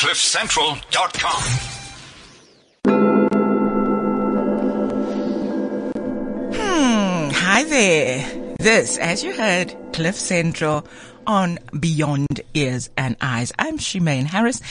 [0.00, 1.42] CliffCentral.com.
[6.54, 8.54] Hmm, hi there.
[8.58, 10.86] This, as you heard, Cliff Central
[11.26, 13.52] on Beyond Ears and Eyes.
[13.58, 14.62] I'm Shemaine Harris,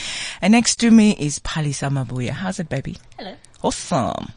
[0.42, 2.30] and next to me is Palisa Mabuya.
[2.30, 2.96] How's it, baby?
[3.16, 3.36] Hello.
[3.62, 4.32] Awesome.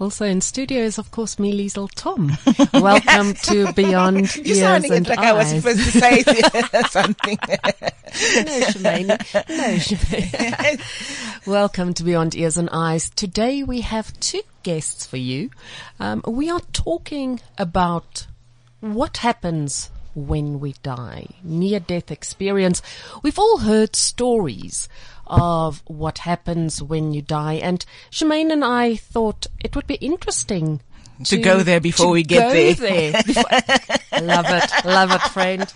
[0.00, 2.36] Also in studio is, of course, me, Liesel Tom.
[2.82, 5.26] Welcome to Beyond You're Ears sounding and it like Eyes.
[5.26, 6.22] I was supposed to say
[6.90, 7.38] something.
[7.48, 9.08] No, Shemaine.
[9.08, 11.46] No, Shemaine.
[11.46, 13.10] Welcome to Beyond Ears and Eyes.
[13.10, 15.50] Today we have two guests for you.
[15.98, 18.26] Um, we are talking about
[18.80, 22.82] what happens when we die, near death experience.
[23.22, 24.88] We've all heard stories
[25.28, 30.80] of what happens when you die and Shemaine and I thought it would be interesting
[31.24, 33.12] To go there before to we get go there.
[33.12, 33.22] there.
[33.24, 33.42] Before-
[34.22, 35.72] love it, love it, friend.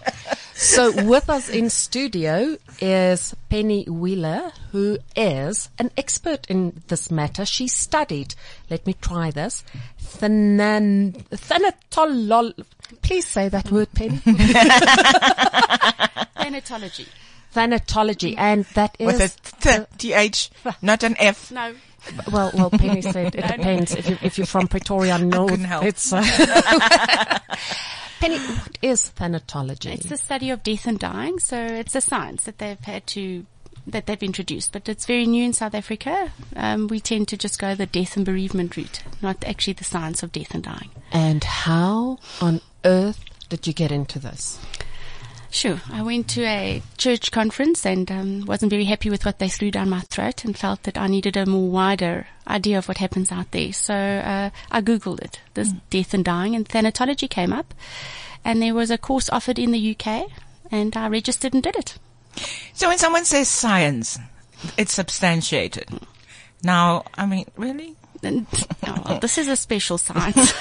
[0.54, 7.44] So with us in studio is Penny Wheeler, who is an expert in this matter.
[7.44, 8.34] She studied,
[8.70, 9.64] let me try this,
[10.00, 12.52] thanan, thanatolol,
[13.02, 14.18] please say that word, Penny.
[16.36, 17.08] Thanatology.
[17.54, 20.50] Thanatology, and that is, With a t- th,
[20.82, 21.50] not an F.
[21.50, 21.74] No.
[22.32, 25.50] well, well, Penny said it depends if, you, if you're from Pretoria North.
[25.50, 25.84] couldn't help.
[25.84, 26.22] It's, uh,
[28.20, 29.94] Penny, what is thanatology?
[29.94, 31.38] It's the study of death and dying.
[31.38, 33.44] So it's a science that they've had to,
[33.86, 36.32] that they've introduced, but it's very new in South Africa.
[36.56, 40.22] Um, we tend to just go the death and bereavement route, not actually the science
[40.22, 40.90] of death and dying.
[41.12, 44.58] And how on earth did you get into this?
[45.52, 45.82] Sure.
[45.92, 49.70] I went to a church conference and um, wasn't very happy with what they threw
[49.70, 53.30] down my throat and felt that I needed a more wider idea of what happens
[53.30, 53.70] out there.
[53.74, 57.74] So uh, I Googled it, this death and dying, and thanatology came up.
[58.42, 60.30] And there was a course offered in the UK,
[60.70, 61.98] and I registered and did it.
[62.72, 64.18] So when someone says science,
[64.78, 65.86] it's substantiated.
[66.64, 67.96] Now, I mean, really?
[68.24, 70.52] Oh, this is a special science.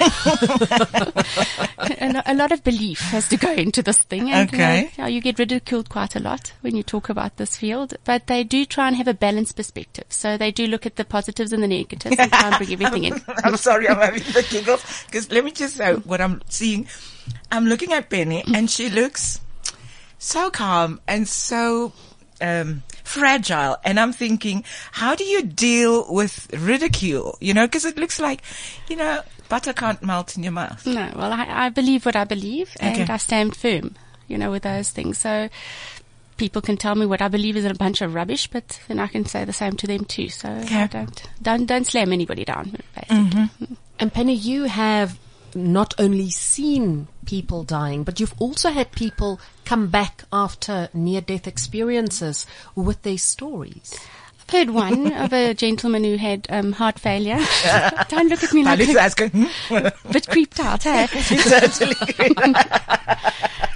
[1.78, 4.30] a, a lot of belief has to go into this thing.
[4.30, 4.86] And, Okay.
[4.86, 8.26] uh, yeah, you get ridiculed quite a lot when you talk about this field, but
[8.26, 10.04] they do try and have a balanced perspective.
[10.08, 13.04] So they do look at the positives and the negatives and try and bring everything
[13.04, 13.20] in.
[13.44, 15.04] I'm sorry, I'm having the giggles.
[15.06, 16.88] Because let me just say what I'm seeing.
[17.50, 19.40] I'm looking at Penny and she looks
[20.18, 21.92] so calm and so
[22.40, 23.76] um, fragile.
[23.84, 27.36] And I'm thinking, how do you deal with ridicule?
[27.40, 28.42] You know, because it looks like,
[28.88, 30.86] you know, butter can't melt in your mouth.
[30.86, 33.12] No, well, I, I believe what I believe and Okay.
[33.12, 33.96] I stand firm,
[34.28, 35.18] you know, with those things.
[35.18, 35.48] So
[36.36, 39.06] people can tell me what I believe is a bunch of rubbish, but then I
[39.06, 40.28] can say the same to them too.
[40.28, 40.86] So Okay.
[40.90, 43.48] Don't, don't, don't slam anybody down, basically.
[44.00, 45.18] And Penny, you have
[45.54, 52.46] not only seen people dying, but you've also had people come back after near-death experiences
[52.74, 53.94] with their stories.
[54.52, 57.38] Heard one of a gentleman who had um, heart failure.
[58.08, 59.48] Don't look at me like a asking, hmm?
[60.12, 61.06] bit creeped out, hey?
[61.06, 61.96] certainly.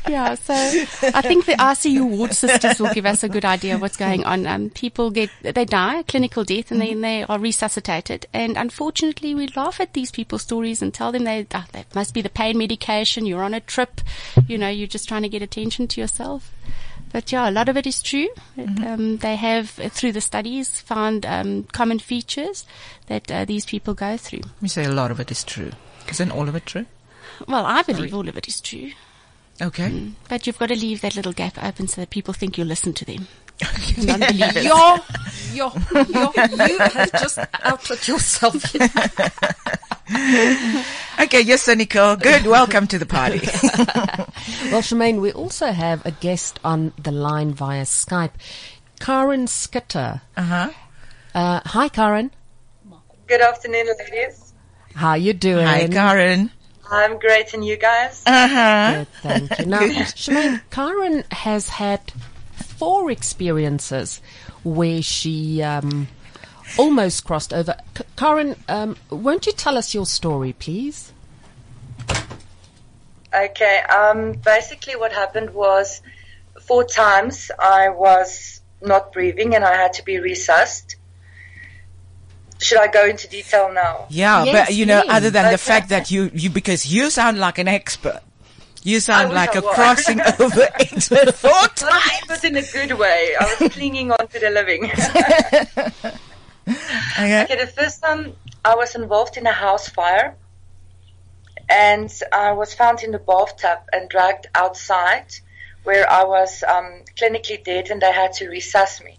[0.07, 3.81] Yeah, so I think the RCU ward sisters will give us a good idea of
[3.81, 4.47] what's going on.
[4.47, 8.27] Um, people get, they die, clinical death, and then they are resuscitated.
[8.35, 12.13] And unfortunately, we laugh at these people's stories and tell them they, ah, that must
[12.13, 14.03] be the pain medication, you're on a trip,
[14.47, 16.53] you know, you're just trying to get attention to yourself.
[17.13, 18.29] But yeah, a lot of it is true.
[18.59, 22.67] Um, they have, uh, through the studies, found um, common features
[23.07, 24.43] that uh, these people go through.
[24.61, 25.73] You say a lot of it is true.
[26.11, 26.87] Isn't all of it true?
[27.47, 28.93] Well, I believe all of it is true.
[29.61, 30.11] Okay.
[30.29, 32.93] But you've got to leave that little gap open so that people think you listen
[32.95, 33.29] to them.
[33.97, 34.65] Non-believers.
[34.65, 34.97] Yo,
[35.55, 35.73] yo,
[36.11, 38.63] yo, you have just outed yourself.
[41.19, 42.15] Okay, you're cynical.
[42.17, 42.47] Good.
[42.47, 43.41] Welcome to the party.
[44.71, 48.33] well, Shemaine, we also have a guest on the line via Skype,
[49.01, 50.21] Karen Skitter.
[50.37, 50.71] Uh-huh.
[51.35, 52.33] Uh, hi, Karen.
[53.27, 54.53] Good afternoon, ladies.
[54.95, 55.67] How you doing?
[55.67, 56.51] Hi, Karen.
[56.91, 58.23] I'm great, and you guys?
[58.27, 58.99] Uh-huh.
[58.99, 59.67] Good, thank you.
[59.67, 62.13] Now, Shemaine, Karen has had
[62.53, 64.21] four experiences
[64.65, 66.09] where she um,
[66.79, 67.77] almost crossed over.
[67.95, 71.13] K- Karen, um, won't you tell us your story, please?
[73.35, 73.81] Okay.
[73.83, 76.01] Um, basically, what happened was
[76.63, 81.01] four times I was not breathing, and I had to be resuscitated.
[82.59, 84.07] Should I go into detail now?
[84.09, 85.11] Yeah, Yes, but you know, please.
[85.13, 88.23] other than the fact that you, you, because you sound like an expert.
[88.83, 89.75] You sound like I a was.
[89.75, 92.23] crossing over expert four But, times.
[92.29, 93.35] but in a good way.
[93.39, 94.91] I was clinging on to the living.
[97.19, 97.43] Okay.
[97.45, 98.35] Okay, the first time
[98.65, 100.35] I was involved in a house fire
[101.69, 105.27] and I was found in the bathtub and dragged outside
[105.85, 109.19] where I was um, clinically dead and they had to resuscitate me.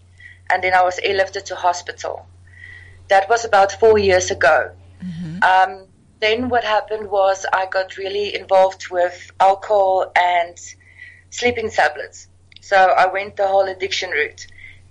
[0.49, 2.25] and then I was airlifted to hospital.
[3.09, 4.71] That was about four years ago.
[5.41, 5.87] Um,
[6.19, 10.57] then what happened was I got really involved with alcohol and
[11.29, 12.27] sleeping tablets.
[12.61, 14.47] So I went the whole addiction route.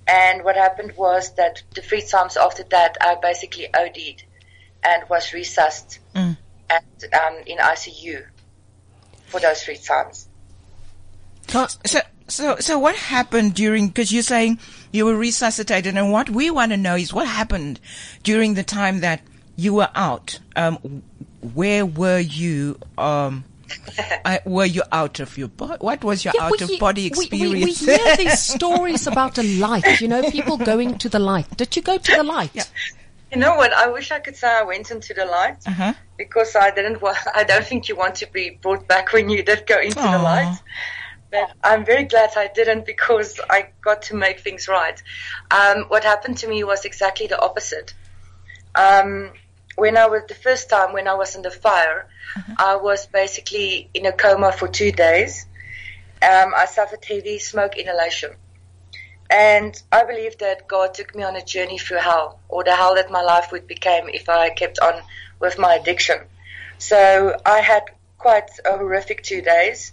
[0.09, 4.23] And what happened was that the three times after that, I basically OD'd
[4.85, 6.37] and was resuscitated Mm.
[6.71, 8.25] and um, in ICU
[9.27, 10.29] for those three times.
[11.49, 11.67] So,
[12.29, 14.59] so, so what happened during, cause you're saying
[14.93, 17.81] you were resuscitated and what we want to know is what happened
[18.23, 19.21] during the time that
[19.57, 20.39] you were out.
[20.57, 21.03] Um,
[21.55, 23.45] where were you, um,
[24.25, 25.77] uh, were you out of your body?
[25.81, 29.07] What was your Yeah, out we of hear- body we- We, we, hear these stories
[29.07, 31.47] about the light, you know, people going to the light.
[31.57, 32.71] Did you go to the light?
[33.33, 33.73] You know what?
[33.73, 35.95] I wish I could say I went into the light uh-huh.
[36.17, 37.03] because I didn't.
[37.03, 39.97] Wa- I don't think you want to be brought back when you did go into
[39.97, 40.57] the light.
[41.33, 45.03] But I'm very glad I didn't because I got to make things right.
[45.51, 47.95] Um, what happened to me was exactly the opposite.
[48.77, 49.33] Um,
[49.77, 52.09] when I was the first time when I was in the fire,
[52.59, 55.47] I was basically in a coma for two days.
[56.23, 58.33] Um, I suffered heavy smoke inhalation.
[59.29, 62.95] And I believe that God took me on a journey through hell, or the hell
[62.95, 65.03] that my life would become if I kept on
[65.41, 66.19] with my addiction.
[66.79, 67.83] So I had
[68.19, 69.93] quite a horrific two days,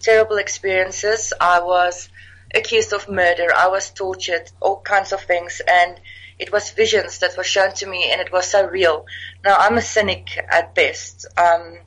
[0.00, 1.32] terrible experiences.
[1.40, 2.08] I was
[2.54, 3.48] accused of murder.
[3.54, 5.98] I was tortured, all kinds of things, and
[6.38, 9.06] it was visions that were shown to me, and it was so real.
[9.44, 11.26] Now I'm a cynic at best.
[11.36, 11.78] Um,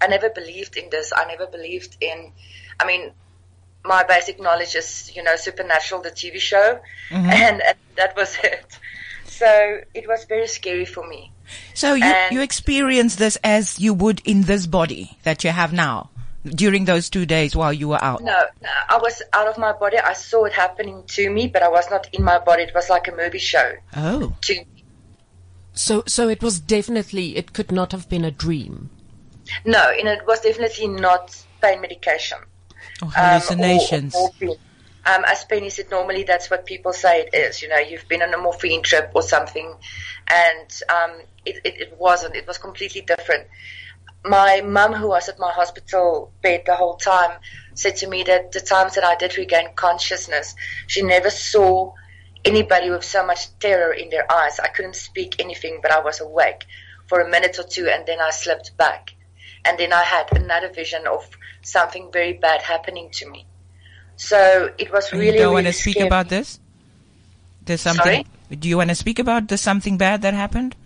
[0.00, 1.12] I never believed in this.
[1.14, 2.32] I never believed in.
[2.78, 3.12] I mean,
[3.84, 6.80] my basic knowledge is, you know, Supernatural, the TV show,
[7.10, 8.78] and, and that was it.
[9.26, 11.32] So it was very scary for me.
[11.74, 15.72] So you, And- you experienced this as you would in this body that you have
[15.72, 16.09] now
[16.44, 18.22] during those two days while you were out.
[18.22, 19.98] No, no, I was out of my body.
[19.98, 22.62] I saw it happening to me, but I was not in my body.
[22.62, 24.34] It was like a movie show Oh.
[24.42, 24.64] to.
[25.72, 28.90] So, so it was definitely, it could not have been a dream.
[29.64, 32.38] No, and it was definitely not pain medication.
[33.02, 34.14] Or um, hallucinations.
[34.14, 34.56] or- or morphine.
[35.06, 37.62] Um, as Penny said, normally that's what people say it is.
[37.62, 39.74] You know, you've been on a morphine trip or something,
[40.28, 41.12] and um,
[41.46, 42.36] it, it, it wasn't.
[42.36, 43.46] It was completely different.
[44.24, 47.38] My mum, who was at my hospital bed the whole time,
[47.74, 50.54] said to me that the times that I did regain consciousness,
[50.86, 51.94] she never saw
[52.44, 54.60] anybody with so much terror in their eyes.
[54.60, 56.66] I couldn't speak anything, but I was awake
[57.06, 59.14] for a minute or two, and then I slipped back.
[59.64, 61.28] And then I had another vision of
[61.62, 63.46] something very bad happening to me.
[64.16, 65.26] So it was really.
[65.26, 66.06] you don't want really to speak scary.
[66.06, 66.60] about this?
[67.64, 68.26] There's something.
[68.50, 70.76] Do you want to speak about the something bad that happened,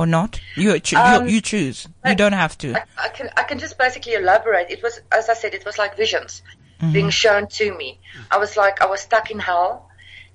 [0.00, 0.40] or not?
[0.56, 1.86] You cho- Um, you, you choose.
[2.08, 2.68] You don't have to.
[2.80, 4.66] I, I can I can just basically elaborate.
[4.76, 6.42] It was as I said, it was like visions
[6.80, 6.92] Mm-hmm.
[6.96, 7.88] being shown to me.
[8.34, 9.72] I was like I was stuck in hell,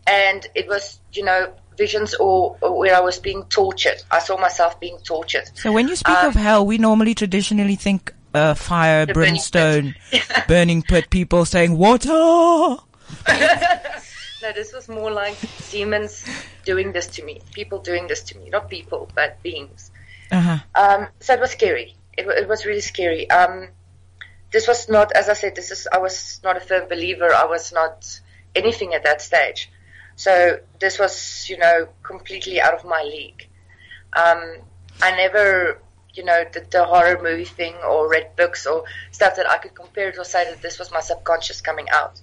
[0.05, 1.41] and it was you know
[1.75, 3.99] visions or, or where I was being tortured.
[4.11, 5.49] I saw myself being tortured.
[5.55, 9.31] So when you speak Um, of hell, we normally traditionally think uh, fire, The burning
[9.41, 9.95] brimstone,
[10.47, 11.09] burning pit.
[11.09, 12.77] People saying water.
[14.45, 15.37] No, this was more like
[15.71, 16.23] demons
[16.65, 17.41] doing this to me.
[17.51, 19.89] People doing this to me, not people, but beings.
[20.31, 20.59] Uh-huh.
[20.75, 21.95] Um, so it was scary.
[22.15, 23.27] It, it was really scary.
[23.31, 23.69] Um,
[24.51, 27.33] this was not, as I said, this is, I was not a firm believer.
[27.33, 28.21] I was not
[28.53, 29.71] anything at that stage.
[30.15, 33.49] So this was, you know, completely out of my league.
[34.13, 34.57] Um,
[35.01, 35.81] I never,
[36.13, 39.73] you know, did the horror movie thing or read books or stuff that I could
[39.73, 42.21] compare it or say that this was my subconscious coming out.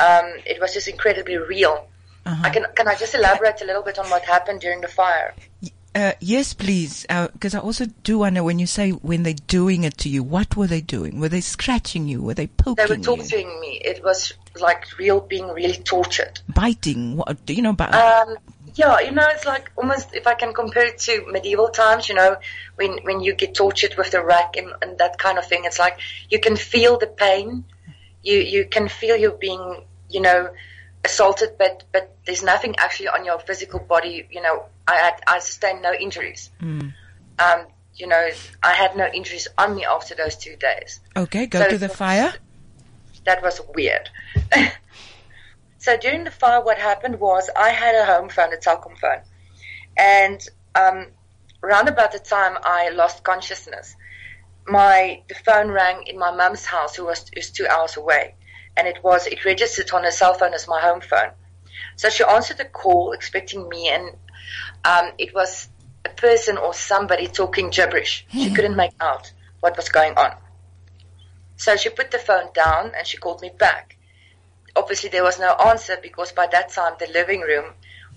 [0.00, 1.86] Um, it was just incredibly real.
[2.26, 2.42] Uh-huh.
[2.44, 5.34] I can, can I just elaborate a little bit on what happened during the fire?
[5.94, 7.04] Uh, yes, please.
[7.32, 10.56] Because I also do wonder when you say when they're doing it to you, what
[10.56, 11.18] were they doing?
[11.18, 12.22] Were they scratching you?
[12.22, 12.88] Were they poking you?
[12.88, 13.04] They were you?
[13.04, 13.80] torturing me.
[13.84, 16.40] It was like real being really tortured.
[16.48, 17.16] Biting?
[17.16, 17.94] What, do you know about?
[17.94, 18.36] Um,
[18.76, 22.14] yeah, you know, it's like almost if I can compare it to medieval times, you
[22.14, 22.36] know,
[22.76, 25.64] when when you get tortured with the rack and, and that kind of thing.
[25.64, 27.64] It's like you can feel the pain.
[28.22, 30.50] You you can feel you're being, you know,
[31.04, 34.26] assaulted, but but there's nothing actually on your physical body.
[34.30, 36.50] You know, I had I sustained no injuries.
[36.60, 36.92] Mm.
[37.38, 38.28] Um, you know,
[38.62, 41.00] I had no injuries on me after those two days.
[41.16, 42.32] okay, go so to the was- fire.
[43.24, 44.08] that was weird.
[45.78, 49.20] so during the fire, what happened was I had a home phone, a Telkom phone,
[49.96, 50.40] and
[50.74, 51.06] um,
[51.62, 53.96] around about the time I lost consciousness,
[54.66, 58.34] my the phone rang in my mum's house, who was who's two hours away,
[58.76, 61.30] and it was it registered on her cell phone as my home phone.
[61.96, 64.16] So she answered the call, expecting me, and
[64.84, 65.68] um, it was
[66.04, 68.26] a person or somebody talking gibberish.
[68.32, 70.34] She couldn't make out what was going on.
[71.56, 73.96] So she put the phone down and she called me back.
[74.74, 77.66] Obviously, there was no answer because by that time the living room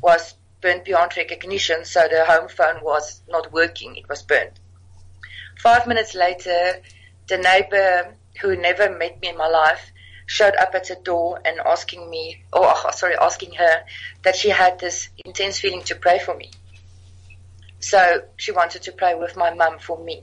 [0.02, 3.98] was burnt beyond recognition, so the home phone was not working.
[3.98, 4.60] It was burnt.
[5.60, 6.82] Five minutes later,
[7.28, 9.92] the neighbor who never met me in my life
[10.26, 13.84] showed up at the door and asking me, or oh, sorry, asking her
[14.24, 16.52] that she had this intense feeling to pray for me.
[17.80, 20.22] So she wanted to pray with my mum for me.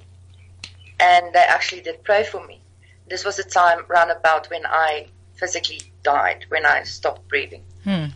[0.98, 2.60] And they actually did pray for me.
[3.08, 7.64] This was a time round about when I physically died, when I stopped breathing.
[7.84, 8.06] Hmm.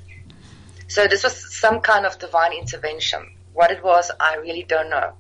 [0.88, 3.34] So this was some kind of divine intervention.
[3.52, 5.12] What it was, I really don't know.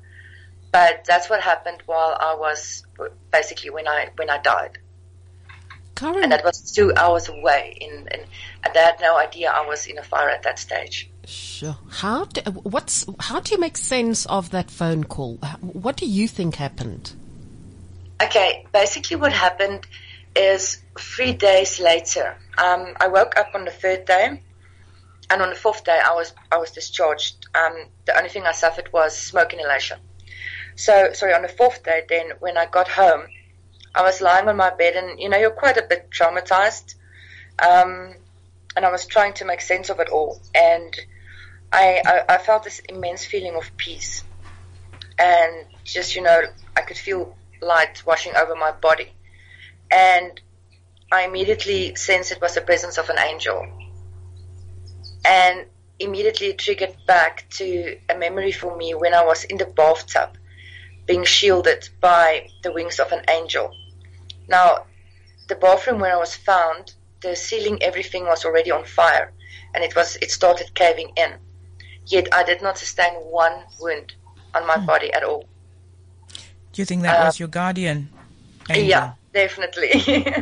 [0.72, 2.84] But that's what happened while I was
[3.32, 4.78] basically when I when I died.
[5.94, 7.76] Karen, and that was two hours away.
[7.80, 8.20] In, in
[8.64, 11.10] and they had no idea I was in a fire at that stage.
[11.26, 11.76] Sure.
[11.90, 15.36] How do, what's how do you make sense of that phone call?
[15.60, 17.12] What do you think happened?
[18.22, 19.86] Okay, basically what happened
[20.36, 24.40] is three days later, um, I woke up on the third day,
[25.30, 27.46] and on the fourth day I was I was discharged.
[27.54, 29.98] Um, the only thing I suffered was smoke inhalation.
[30.76, 33.26] So sorry, on the fourth day, then when I got home,
[33.94, 36.94] I was lying on my bed, and you know you're quite a bit traumatized,
[37.60, 38.14] um,
[38.76, 40.94] and I was trying to make sense of it all, and
[41.72, 44.24] I, I I felt this immense feeling of peace,
[45.18, 46.42] and just you know
[46.76, 49.12] I could feel light washing over my body,
[49.90, 50.40] and
[51.12, 53.66] I immediately sensed it was the presence of an angel,
[55.24, 55.66] and
[56.00, 60.36] immediately triggered back to a memory for me when I was in the bathtub
[61.06, 63.70] being shielded by the wings of an angel.
[64.48, 64.86] Now,
[65.48, 69.32] the bathroom where I was found, the ceiling, everything was already on fire,
[69.74, 71.34] and it was it started caving in.
[72.06, 74.14] Yet I did not sustain one wound
[74.54, 75.44] on my body at all.
[76.72, 78.10] Do you think that uh, was your guardian?
[78.68, 78.84] Angel?
[78.84, 79.92] Yeah, definitely.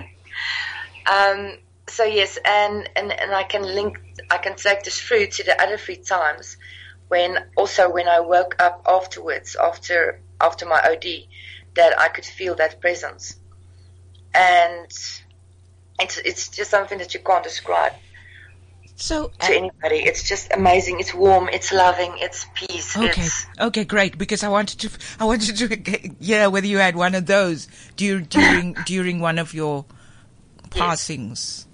[1.07, 5.45] um, so yes, and, and and I can link, I can take this through to
[5.45, 6.57] the other three times
[7.09, 11.29] when also when I woke up afterwards after after my OD
[11.75, 13.37] that I could feel that presence
[14.35, 14.87] and
[16.01, 17.93] it's it's just something that you can't describe
[18.97, 19.97] so to uh, anybody.
[19.97, 21.01] It's just amazing.
[21.01, 21.49] It's warm.
[21.49, 22.13] It's loving.
[22.19, 22.97] It's peace.
[22.97, 23.23] Okay.
[23.23, 23.85] It's, okay.
[23.85, 24.17] Great.
[24.17, 28.25] Because I wanted to, I wanted to, yeah, whether you had one of those during
[28.27, 29.85] during during one of your
[30.71, 31.67] passings.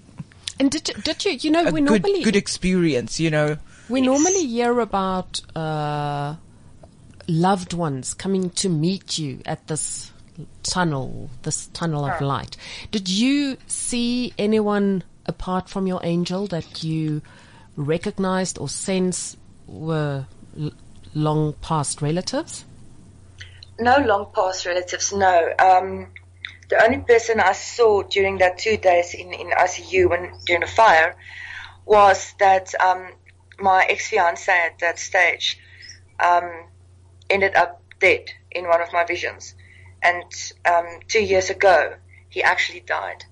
[0.59, 4.01] And did did you you know a we good, normally good experience you know we
[4.01, 6.35] normally hear about uh,
[7.27, 10.11] loved ones coming to meet you at this
[10.63, 12.57] tunnel, this tunnel of light.
[12.91, 17.21] Did you see anyone apart from your angel that you
[17.75, 20.25] recognized or sense were
[20.59, 20.71] l-
[21.13, 22.65] long past relatives?
[23.79, 25.53] No long past relatives, no.
[25.59, 26.07] Um,
[26.69, 30.67] the only person I saw during that two days in, in ICU when during the
[30.67, 31.15] fire
[31.85, 33.09] was that um,
[33.59, 35.59] my ex fiance at that stage
[36.19, 36.65] um,
[37.29, 39.55] ended up dead in one of my visions
[40.03, 40.23] and
[40.65, 41.95] um, two years ago
[42.29, 43.25] he actually died.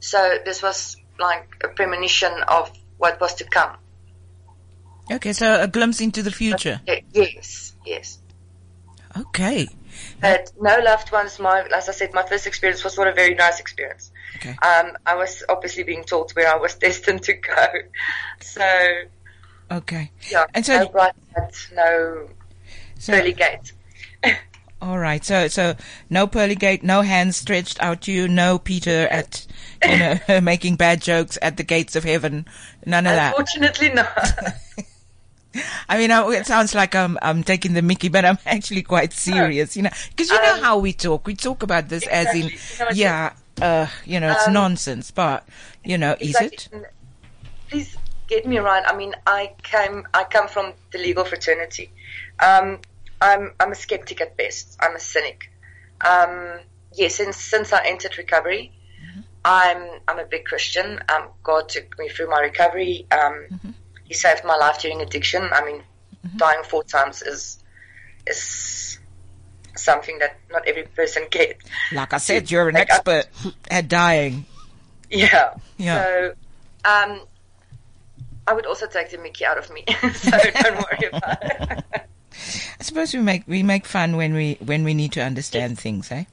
[0.00, 3.76] So this was like a premonition of what was to come.
[5.10, 6.80] Okay, so a glimpse into the future.
[7.12, 8.18] Yes, yes.
[9.16, 9.68] Okay.
[10.20, 11.38] But no loved ones.
[11.38, 14.10] My, as I said, my first experience was not a very nice experience.
[14.36, 14.56] Okay.
[14.62, 17.66] Um, I was obviously being told where I was destined to go.
[18.40, 19.02] So.
[19.70, 20.10] Okay.
[20.30, 20.46] Yeah.
[20.54, 22.28] And so no bright light, no
[22.98, 23.72] so, pearly gate.
[24.80, 25.24] All right.
[25.24, 25.74] So, so
[26.10, 29.46] no pearly gate, no hands stretched out to you, no Peter at,
[29.82, 32.46] you know, making bad jokes at the gates of heaven.
[32.84, 33.38] None of that.
[33.38, 34.30] Unfortunately not.
[35.88, 39.74] I mean, it sounds like I'm, I'm taking the mickey, but I'm actually quite serious,
[39.74, 41.26] you know, because you know um, how we talk.
[41.26, 42.42] We talk about this exactly.
[42.42, 45.48] as in, yeah, uh, you know, it's um, nonsense, but,
[45.82, 46.68] you know, is it?
[47.70, 47.96] Please
[48.28, 48.84] get me right.
[48.86, 51.90] I mean, I came, I come from the legal fraternity.
[52.46, 52.80] Um,
[53.20, 54.76] I'm I'm a skeptic at best.
[54.80, 55.50] I'm a cynic.
[56.00, 56.60] Um,
[56.92, 59.20] yes, since since I entered recovery, mm-hmm.
[59.44, 61.00] I'm I'm a big Christian.
[61.08, 63.06] Um, God took me through my recovery.
[63.10, 63.70] Um, mm-hmm.
[64.04, 65.48] He saved my life during addiction.
[65.52, 65.82] I mean,
[66.26, 66.36] mm-hmm.
[66.36, 67.58] dying four times is
[68.26, 68.98] is
[69.76, 71.64] something that not every person gets.
[71.92, 73.26] Like I said, you're an expert
[73.70, 74.46] at dying.
[75.10, 75.54] Yeah.
[75.76, 76.02] Yeah.
[76.02, 76.34] So,
[76.84, 77.20] um,
[78.46, 79.84] I would also take the Mickey out of me.
[80.14, 81.84] so don't worry about it.
[82.78, 86.10] I suppose we make we make fun when we when we need to understand things,
[86.12, 86.24] eh?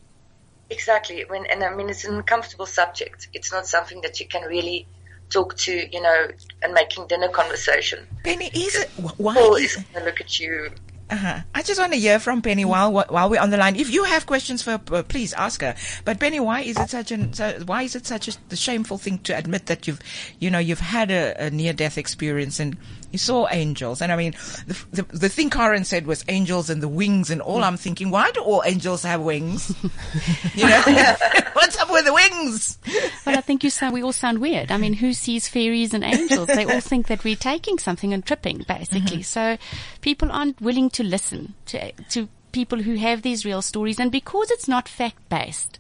[0.70, 1.24] Exactly.
[1.28, 3.28] When and I mean it's an uncomfortable subject.
[3.34, 4.88] It's not something that you can really
[5.30, 6.28] talk to, you know,
[6.62, 8.06] and making dinner conversation.
[8.24, 10.70] Penny, is it why Paul is, is going to look at you?
[11.10, 11.42] Uh-huh.
[11.54, 13.76] I just want to hear from Penny while while we're on the line.
[13.76, 15.76] If you have questions for, her, please ask her.
[16.06, 17.34] But Penny, why is it such an
[17.66, 20.00] why is it such a shameful thing to admit that you've
[20.40, 22.78] you know you've had a, a near death experience and
[23.14, 24.02] He saw angels.
[24.02, 24.32] And I mean,
[24.66, 27.64] the, the, the thing Karen said was angels and the wings and all.
[27.64, 29.72] I'm thinking, why do all angels have wings?
[30.56, 30.82] you know,
[31.54, 32.80] what's up with the wings?
[33.24, 34.72] Well, I think you sound, we all sound weird.
[34.72, 36.48] I mean, who sees fairies and angels?
[36.48, 39.18] They all think that we're taking something and tripping, basically.
[39.18, 39.22] Mm-hmm.
[39.22, 39.60] So
[40.02, 44.00] people aren't willing to listen to, to people who have these real stories.
[44.00, 45.78] And because it's not fact based,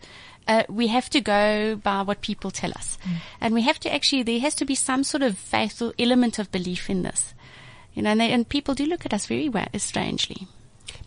[0.47, 2.97] uh, we have to go by what people tell us.
[3.03, 3.15] Mm.
[3.41, 6.39] And we have to actually, there has to be some sort of faith or element
[6.39, 7.33] of belief in this.
[7.93, 10.47] You know, and, they, and people do look at us very well, strangely.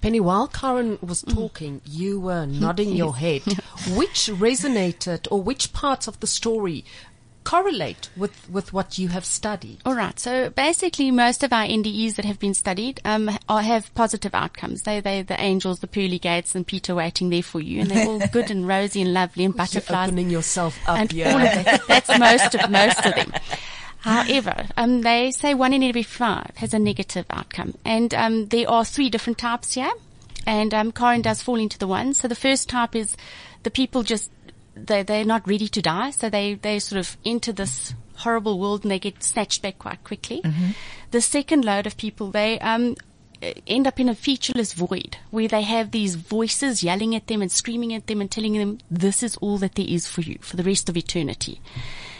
[0.00, 1.34] Penny, while Karen was mm.
[1.34, 1.82] talking, mm.
[1.86, 3.42] you were nodding your head.
[3.94, 6.84] which resonated or which parts of the story
[7.46, 9.78] correlate with, with what you have studied?
[9.86, 10.18] All right.
[10.18, 14.82] So basically, most of our NDEs that have been studied um, are, have positive outcomes.
[14.82, 18.06] They they the angels, the pearly gates, and Peter waiting there for you, and they're
[18.06, 20.06] all good and rosy and lovely and butterflies.
[20.06, 21.32] You're opening yourself up, and yeah.
[21.32, 21.86] all of that.
[21.86, 23.32] That's most of most of them.
[24.00, 28.68] However, um, they say one in every five has a negative outcome, and um, there
[28.68, 29.92] are three different types here.
[30.48, 32.14] And um, Karen does fall into the one.
[32.14, 33.16] So the first type is
[33.64, 34.30] the people just
[34.76, 38.82] they they're not ready to die, so they they sort of enter this horrible world
[38.82, 40.40] and they get snatched back quite quickly.
[40.42, 40.70] Mm-hmm.
[41.10, 42.96] The second load of people they um
[43.66, 47.52] end up in a featureless void where they have these voices yelling at them and
[47.52, 50.56] screaming at them and telling them this is all that there is for you for
[50.56, 51.60] the rest of eternity.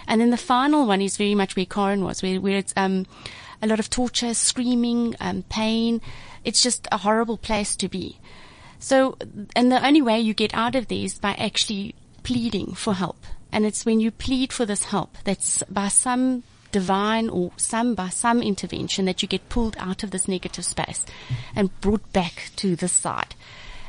[0.07, 3.07] And then the final one is very much where Karen was, where, where it's um,
[3.63, 6.01] a lot of torture, screaming, um, pain.
[6.45, 8.19] It's just a horrible place to be.
[8.79, 9.17] So,
[9.57, 11.95] and the only way you get out of these by actually
[12.27, 13.25] pleading for help.
[13.53, 16.43] And it's when you plead for this help that's by some
[16.73, 21.07] divine or some by some intervention that you get pulled out of this negative space
[21.55, 23.37] and brought back to this side.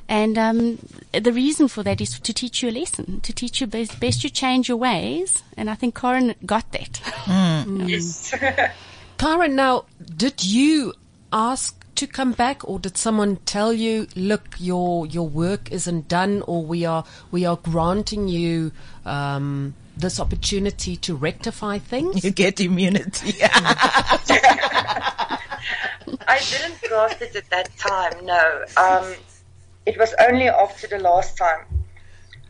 [0.07, 0.77] And um,
[1.11, 4.23] the reason for that is to teach you a lesson, to teach you best, best
[4.23, 5.43] you change your ways.
[5.57, 6.93] And I think Karen got that.
[7.25, 7.89] Mm.
[7.89, 8.33] Yes.
[9.17, 10.93] Karen, now, did you
[11.33, 16.41] ask to come back, or did someone tell you, "Look, your your work isn't done,
[16.47, 18.71] or we are we are granting you
[19.05, 22.23] um, this opportunity to rectify things"?
[22.23, 23.35] You get immunity.
[26.29, 28.25] I didn't grasp it at that time.
[28.25, 29.13] No, um,
[29.85, 31.65] it was only after the last time,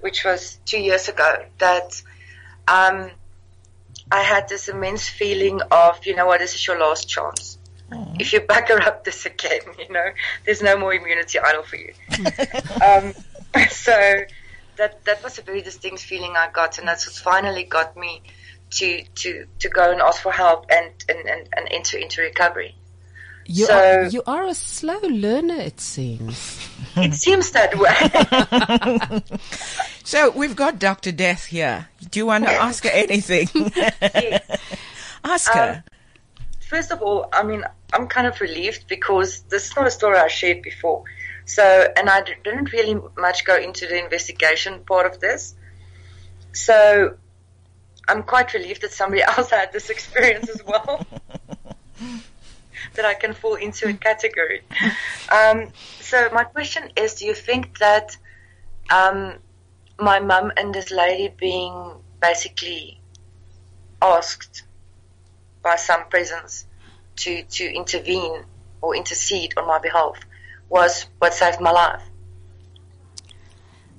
[0.02, 2.02] which was two years ago, that.
[2.68, 3.12] Um,
[4.10, 7.58] I had this immense feeling of, you know what, this is your last chance
[7.92, 10.06] if you back her up this again, you know,
[10.46, 11.94] there's no more immunity idol for you.
[12.86, 13.14] um,
[13.70, 14.22] so
[14.78, 18.22] that that was a very distinct feeling I got, and that's what finally got me
[18.72, 22.76] to to to go and ask for help and and and, and enter into recovery.
[23.50, 26.70] You so, are you are a slow learner, it seems.
[26.98, 29.22] it seems that way.
[30.04, 31.88] so we've got Doctor Death here.
[32.12, 33.48] Do you want to ask her anything?
[33.78, 34.60] yes.
[35.24, 35.84] Ask her.
[35.88, 35.97] Um,
[36.68, 40.18] first of all, I mean, I'm kind of relieved because this is not a story
[40.18, 41.04] I shared before.
[41.46, 41.64] So,
[41.96, 45.56] and I didn't really much go into the investigation part of this.
[46.52, 47.16] So,
[48.08, 51.06] I'm quite relieved that somebody else had this experience as well.
[52.96, 54.62] that I can fall into a category.
[55.32, 55.70] Um,
[56.02, 58.18] so, my question is do you think that
[58.92, 59.36] um,
[60.00, 63.00] my mum and this lady being basically
[64.02, 64.64] asked
[65.68, 66.66] by some presence
[67.18, 68.46] to, to intervene
[68.82, 70.18] or intercede on my behalf
[70.70, 72.04] was what saved my life.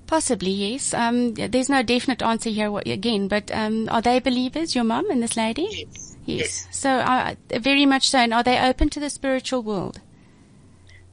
[0.06, 0.94] Possibly, yes.
[0.94, 5.22] Um, there's no definite answer here again, but um, are they believers, your mum and
[5.22, 5.68] this lady?
[5.70, 6.16] Yes.
[6.24, 6.40] Yes.
[6.40, 6.68] yes.
[6.70, 8.18] So, uh, very much so.
[8.18, 10.00] And are they open to the spiritual world?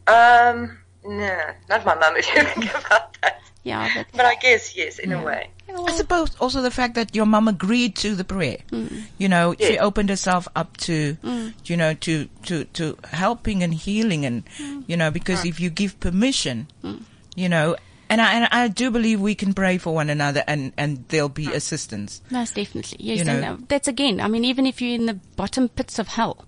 [0.07, 1.37] Um, no,
[1.67, 3.41] not my mum, if you think about that.
[3.63, 5.21] Yeah, but, but I guess yes, in yeah.
[5.21, 5.49] a way.
[5.83, 8.57] I suppose also the fact that your mum agreed to the prayer.
[8.71, 9.03] Mm.
[9.17, 9.67] You know, yeah.
[9.67, 11.53] she opened herself up to, mm.
[11.65, 14.83] you know, to, to, to helping and healing and, mm.
[14.88, 17.01] you know, because if you give permission, mm.
[17.35, 17.75] you know,
[18.09, 21.27] and I, and I do believe we can pray for one another and, and there'll
[21.27, 22.21] be assistance.
[22.29, 22.99] Most definitely.
[23.01, 23.19] Yes.
[23.19, 26.09] You know, and that's again, I mean, even if you're in the bottom pits of
[26.09, 26.45] hell,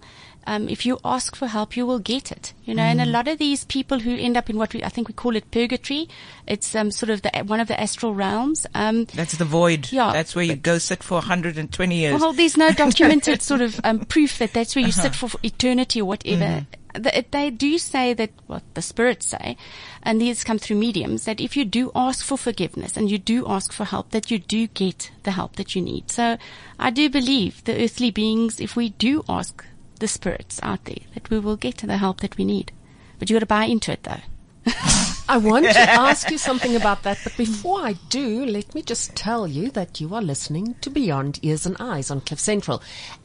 [0.48, 2.54] um, if you ask for help, you will get it.
[2.64, 2.92] You know, mm.
[2.92, 3.12] and a mm.
[3.12, 5.52] lot of these people who end up in what we, I think we call it
[5.52, 6.08] purgatory,
[6.48, 8.66] it's um, sort of the, one of the astral realms.
[8.74, 9.92] Um, That's the void.
[9.92, 10.14] Yeah.
[10.14, 12.22] That's where you go sit for 120 years.
[12.22, 15.02] Well, there's no documented sort of um, proof that that's where you uh-huh.
[15.02, 16.44] sit for eternity or whatever.
[16.46, 16.66] Mm.
[16.94, 19.58] The, they do say that what the spirits say,
[20.02, 23.46] and these come through mediums, that if you do ask for forgiveness and you do
[23.48, 26.10] ask for help, that you do get the help that you need.
[26.10, 26.38] So
[26.80, 29.64] I do believe the earthly beings, if we do ask
[29.98, 32.72] the spirits out there that we will get the help that we need.
[33.20, 34.22] But you got to buy into it though.
[35.30, 39.16] I want to ask you something about that, but before I do, let me just
[39.16, 42.82] tell you that you are listening to Beyond Ears and Eyes on Cliff Central.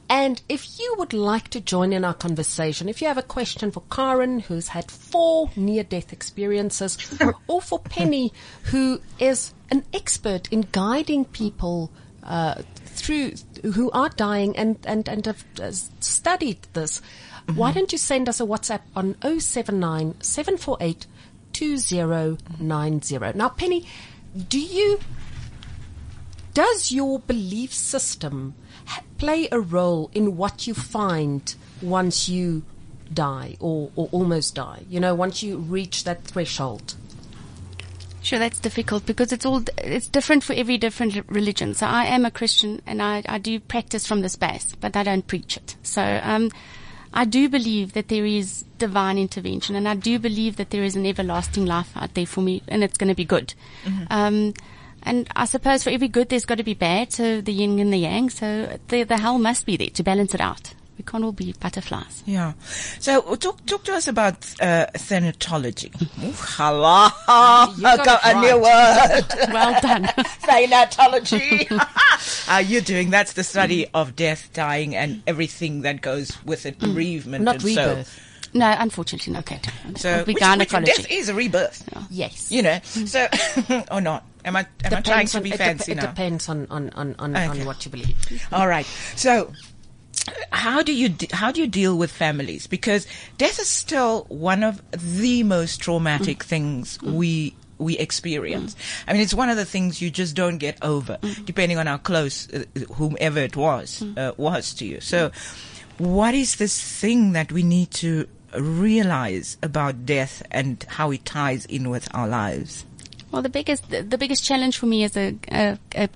[0.08, 3.70] And if you would like to join in our conversation, if you have a question
[3.70, 6.98] for Karen, who's had four near-death experiences,
[7.48, 8.32] or for Penny,
[8.64, 11.90] who is an expert in guiding people
[12.24, 17.56] uh, through who are dying and and and have uh, studied this, mm-hmm.
[17.56, 21.06] why don't you send us a WhatsApp on 079 748
[21.52, 23.18] 2090.
[23.34, 23.86] Now, Penny,
[24.48, 24.98] do you
[26.54, 28.54] does your belief system
[29.18, 32.62] play a role in what you find once you
[33.12, 34.82] die or, or almost die?
[34.88, 36.94] You know, once you reach that threshold?
[38.22, 41.74] Sure, that's difficult because it's all it's different for every different religion.
[41.74, 45.02] So I am a Christian and I, I do practice from the space, but I
[45.02, 45.76] don't preach it.
[45.82, 46.50] So um,
[47.12, 50.96] I do believe that there is divine intervention, and I do believe that there is
[50.96, 53.54] an everlasting life out there for me, and it's going to be good.
[53.84, 54.04] Mm-hmm.
[54.10, 54.54] Um,
[55.02, 57.12] and I suppose for every good, there's got to be bad.
[57.12, 58.30] So the yin and the yang.
[58.30, 60.74] So the the hell must be there to balance it out.
[60.98, 62.22] We can't all be butterflies.
[62.26, 62.52] Yeah.
[63.00, 65.90] So talk talk to us about uh, thanatology.
[66.56, 67.12] Hala,
[68.24, 69.24] a new word.
[69.52, 70.04] well done.
[70.44, 71.66] thanatology.
[72.48, 73.10] Are you doing?
[73.10, 76.92] That's the study of death, dying, and everything that goes with it, mm.
[76.92, 78.08] bereavement, not and rebirth.
[78.08, 78.22] So.
[78.54, 79.40] No, unfortunately not.
[79.50, 79.60] Okay.
[79.96, 81.88] So, which, which, death is a rebirth.
[81.90, 82.04] Yeah.
[82.10, 82.52] Yes.
[82.52, 83.26] You know, so,
[83.90, 84.26] or not.
[84.44, 86.06] Am I, am depends I trying to on, be it fancy It now?
[86.06, 87.46] depends on, on, on, on, okay.
[87.46, 88.48] on what you believe.
[88.52, 88.86] All right.
[89.14, 89.52] So,
[90.52, 93.06] how do you de- how do you deal with families because
[93.38, 96.46] death is still one of the most traumatic mm.
[96.46, 97.12] things mm.
[97.14, 98.74] we we experience.
[98.74, 99.04] Mm.
[99.08, 101.44] I mean, it's one of the things you just don't get over, mm.
[101.44, 104.16] depending on how close uh, whomever it was mm.
[104.16, 105.00] uh, was to you.
[105.00, 105.32] So,
[105.98, 111.66] what is this thing that we need to realize about death and how it ties
[111.66, 112.84] in with our lives?
[113.32, 116.08] Well, the biggest the biggest challenge for me as a, a, a,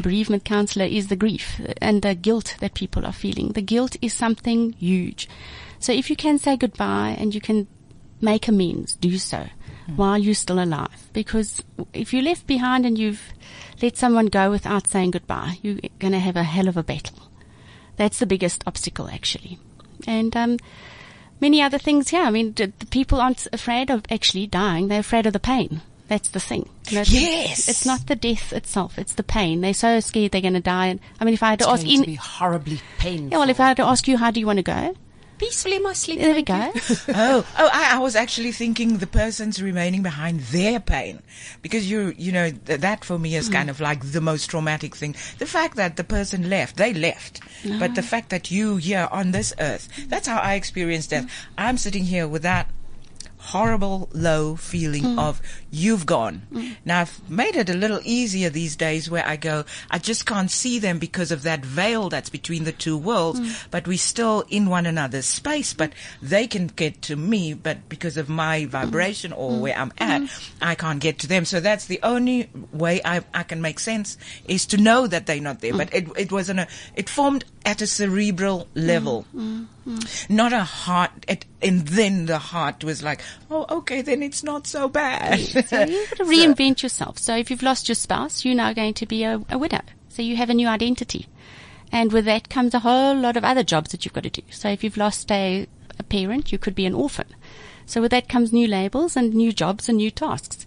[0.00, 3.52] bereavement counselor is the grief and the guilt that people are feeling.
[3.52, 5.30] The guilt is something huge.
[5.78, 7.68] So if you can say goodbye and you can
[8.20, 9.38] make amends, do so
[9.88, 9.96] mm.
[9.96, 11.08] while you're still alive.
[11.14, 11.62] Because
[11.94, 13.32] if you're left behind and you've
[13.80, 17.30] let someone go without saying goodbye, you're going to have a hell of a battle.
[17.96, 19.58] That's the biggest obstacle, actually.
[20.06, 20.58] And um,
[21.40, 22.12] many other things.
[22.12, 25.80] Yeah, I mean, the people aren't afraid of actually dying; they're afraid of the pain.
[26.12, 26.68] That's the thing.
[26.90, 27.70] You know, yes.
[27.70, 28.98] It's not the death itself.
[28.98, 29.62] It's the pain.
[29.62, 30.88] They're so scared they're going to die.
[30.88, 33.30] And I mean, if I had it's to ask, in, to be horribly painful.
[33.30, 34.94] Yeah, well, if I had to ask you, how do you want to go?
[35.38, 36.20] Peacefully in my sleep.
[36.20, 36.70] There we go.
[36.74, 41.22] oh, oh, I, I, was actually thinking the person's remaining behind their pain,
[41.62, 43.54] because you, you know, th- that for me is mm.
[43.54, 45.16] kind of like the most traumatic thing.
[45.38, 47.78] The fact that the person left, they left, no.
[47.78, 51.24] but the fact that you here on this earth, that's how I experienced death.
[51.24, 51.30] Mm.
[51.56, 52.68] I'm sitting here with that
[53.42, 55.18] horrible low feeling mm.
[55.18, 56.42] of you've gone.
[56.52, 56.76] Mm.
[56.84, 60.50] Now I've made it a little easier these days where I go, I just can't
[60.50, 63.66] see them because of that veil that's between the two worlds, mm.
[63.72, 68.16] but we're still in one another's space, but they can get to me, but because
[68.16, 69.60] of my vibration or mm.
[69.60, 70.50] where I'm at, mm.
[70.62, 71.44] I can't get to them.
[71.44, 75.40] So that's the only way I, I can make sense is to know that they're
[75.40, 75.72] not there.
[75.72, 75.78] Mm.
[75.78, 79.26] But it, it wasn't a, it formed at a cerebral level.
[79.34, 80.30] Mm, mm, mm.
[80.30, 83.20] Not a heart, it, and then the heart was like,
[83.50, 85.38] oh, okay, then it's not so bad.
[85.38, 86.84] so you've got to reinvent so.
[86.84, 87.18] yourself.
[87.18, 89.82] So if you've lost your spouse, you're now going to be a, a widow.
[90.08, 91.26] So you have a new identity.
[91.90, 94.42] And with that comes a whole lot of other jobs that you've got to do.
[94.50, 95.66] So if you've lost a,
[95.98, 97.28] a parent, you could be an orphan.
[97.86, 100.64] So with that comes new labels and new jobs and new tasks.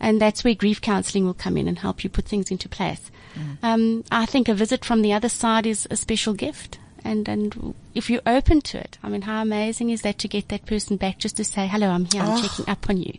[0.00, 3.10] And that's where grief counseling will come in and help you put things into place.
[3.34, 3.58] Mm.
[3.62, 7.74] Um, I think a visit from the other side is a special gift and and
[7.94, 10.96] if you're open to it, I mean, how amazing is that to get that person
[10.96, 12.22] back just to say, "Hello, I'm here.
[12.22, 12.42] I'm oh.
[12.42, 13.12] checking up on you,"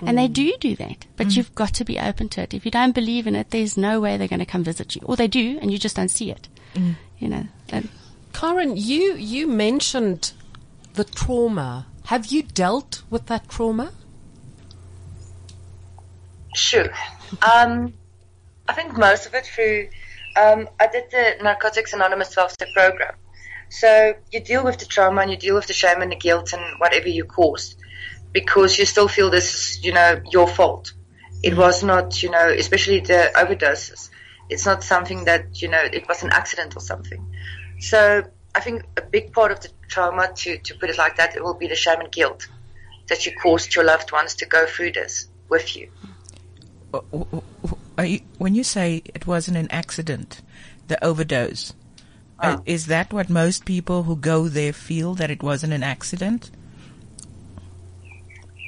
[0.00, 0.08] mm.
[0.08, 1.06] and they do do that.
[1.16, 1.36] But mm.
[1.36, 2.54] you've got to be open to it.
[2.54, 5.02] If you don't believe in it, there's no way they're going to come visit you,
[5.04, 6.48] or they do, and you just don't see it.
[6.74, 6.96] Mm.
[7.18, 7.44] You know.
[7.68, 7.88] And
[8.32, 10.32] Karen, you you mentioned
[10.94, 11.86] the trauma.
[12.04, 13.92] Have you dealt with that trauma?
[16.54, 16.90] Sure.
[17.42, 17.92] Um,
[18.68, 19.88] I think most of it through.
[20.36, 23.14] Um, I did the Narcotics Anonymous 12 step program.
[23.68, 26.52] So you deal with the trauma and you deal with the shame and the guilt
[26.52, 27.76] and whatever you caused
[28.32, 30.92] because you still feel this is, you know, your fault.
[31.42, 31.60] It mm-hmm.
[31.60, 34.10] was not, you know, especially the overdoses.
[34.48, 37.26] It's not something that, you know, it was an accident or something.
[37.80, 38.24] So
[38.54, 41.42] I think a big part of the trauma, to, to put it like that, it
[41.42, 42.46] will be the shame and guilt
[43.08, 45.88] that you caused your loved ones to go through this with you.
[47.96, 50.42] When you say it wasn't an accident,
[50.88, 51.72] the overdose,
[52.38, 56.50] uh, is that what most people who go there feel that it wasn't an accident?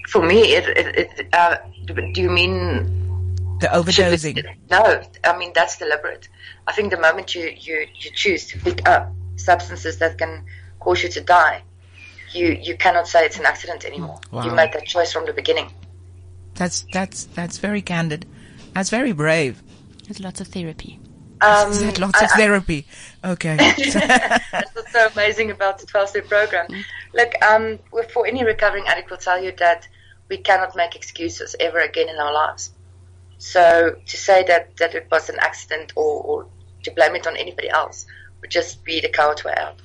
[0.08, 4.44] For me, it, it, it uh, do you mean The overdosing.
[4.70, 6.28] No, I mean that's deliberate.
[6.66, 10.44] I think the moment you, you, you choose to pick up substances that can
[10.80, 11.62] cause you to die,
[12.32, 14.20] you, you cannot say it's an accident anymore.
[14.30, 14.44] Wow.
[14.44, 15.70] You made that choice from the beginning.
[16.54, 18.26] That's that's that's very candid.
[18.74, 19.62] That's very brave.
[20.04, 20.98] There's lots of therapy.
[21.40, 22.86] Um, Is that lots of I- I- therapy?
[23.24, 23.56] Okay.
[23.92, 26.66] That's what's so amazing about the 12 step program.
[27.14, 27.78] Look, um,
[28.12, 29.86] for any recovering addict, will tell you that
[30.28, 32.72] we cannot make excuses ever again in our lives.
[33.38, 36.46] So to say that, that it was an accident or, or
[36.82, 38.04] to blame it on anybody else
[38.40, 39.76] would just be the coward's way out.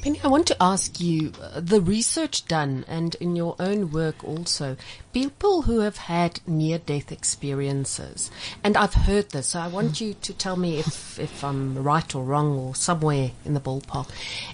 [0.00, 4.22] Penny, I want to ask you uh, the research done and in your own work
[4.22, 4.76] also,
[5.12, 8.30] people who have had near death experiences,
[8.62, 12.14] and I've heard this, so I want you to tell me if, if I'm right
[12.14, 14.08] or wrong or somewhere in the ballpark,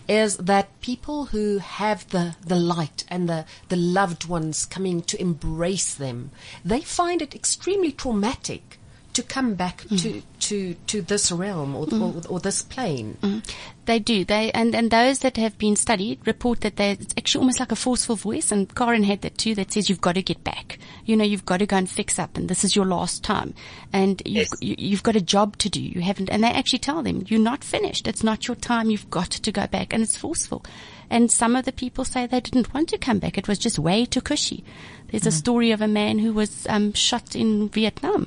[0.08, 5.20] is that people who have the, the light and the, the loved ones coming to
[5.20, 6.30] embrace them,
[6.64, 8.78] they find it extremely traumatic
[9.14, 10.00] to come back mm.
[10.02, 12.26] to, to, to this realm or, mm.
[12.26, 13.16] or, or this plane.
[13.22, 13.42] Mm.
[13.86, 14.24] They do.
[14.24, 17.72] They and, and those that have been studied report that they it's actually almost like
[17.72, 18.50] a forceful voice.
[18.50, 19.54] And Karen had that too.
[19.54, 20.78] That says you've got to get back.
[21.04, 23.54] You know, you've got to go and fix up, and this is your last time.
[23.92, 24.62] And you've, Yes.
[24.62, 25.82] you, you've got a job to do.
[25.82, 26.30] You haven't.
[26.30, 28.08] And they actually tell them you're not finished.
[28.08, 28.90] It's not your time.
[28.90, 30.64] You've got to go back, and it's forceful.
[31.10, 33.36] And some of the people say they didn't want to come back.
[33.36, 34.64] It was just way too cushy.
[35.08, 38.26] There's a story of a man who was um, shot in Vietnam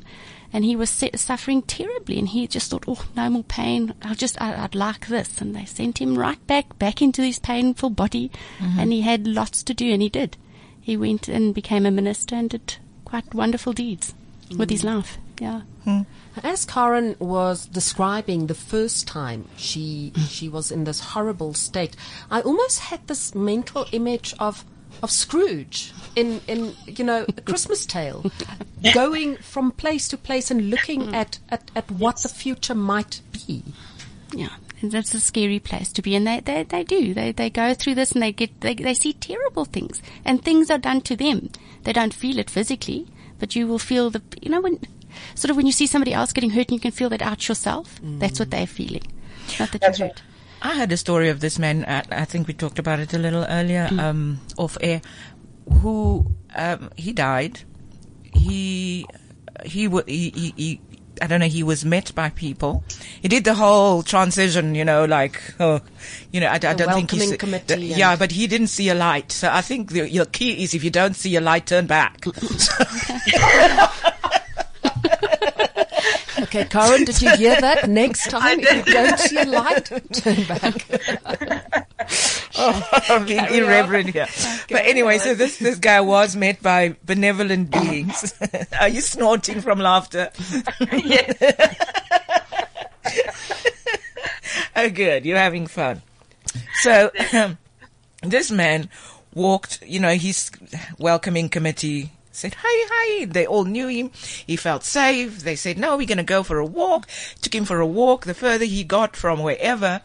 [0.58, 3.94] and he was suffering terribly and he just thought oh no more pain.
[4.02, 5.40] I'll just I, i'd like this.
[5.40, 8.32] And they sent him right back back into his painful body.
[8.58, 8.80] Mm-hmm.
[8.80, 10.36] And he had lots to do and he did.
[10.82, 14.16] He went and became a minister and did quite wonderful deeds
[14.58, 14.96] with his mm.
[14.96, 15.20] life.
[15.40, 15.62] Yeah.
[15.84, 16.02] Hmm.
[16.44, 21.96] As Karen was describing the first time she she was in this horrible state,
[22.32, 24.66] I almost had this mental image of
[25.04, 28.26] of Scrooge in in you know a Christmas Tale,
[28.94, 33.64] going from place to place and looking at, at, at what the future might be.
[34.34, 36.16] yeah and that's a scary place to be.
[36.16, 37.12] And they, they, they do.
[37.12, 40.04] They, they go through this and they get they, they see terrible things.
[40.24, 41.50] And things are done to them.
[41.82, 43.08] They don't feel it physically
[43.40, 44.80] but you will feel the you know when
[45.36, 47.48] sort of when you see somebody else getting hurt and you can feel that out
[47.48, 48.52] yourself that's what mm.
[48.52, 49.04] they're feeling.
[49.60, 50.20] Not that That's you're right.
[50.20, 50.27] hurt
[50.62, 51.86] I had a story of this man.
[51.86, 55.02] uh, I think we talked about it a little earlier, um, off air.
[55.82, 57.62] Who um, he died.
[58.34, 59.06] He
[59.66, 60.82] he, wa he he he.
[61.20, 61.48] I don't know.
[61.48, 62.84] He was met by people.
[63.22, 65.82] He did the whole transition, you know, like, oh,
[66.32, 69.32] you know, I, I don't think he's, committee yeah, but he didn't see a light.
[69.32, 72.24] So I think the, your key is if you don't see a light, turn back.
[76.58, 77.88] Okay, Karen, did you hear that?
[77.88, 81.84] Next time, if you don't see a light, turn back.
[82.60, 84.26] Oh, I'm being irreverent here.
[84.70, 88.34] But anyway, so this, this guy was met by benevolent beings.
[88.80, 90.32] Are you snorting from laughter?
[94.76, 95.24] oh, good.
[95.24, 96.02] You're having fun.
[96.82, 97.12] So,
[98.24, 98.90] this man
[99.36, 100.50] walked, you know, his
[100.98, 103.26] welcoming committee said, hi, hi.
[103.26, 104.12] They all knew him.
[104.46, 105.40] He felt safe.
[105.40, 107.08] They said, no, we're going to go for a walk.
[107.42, 108.26] Took him for a walk.
[108.26, 110.02] The further he got from wherever,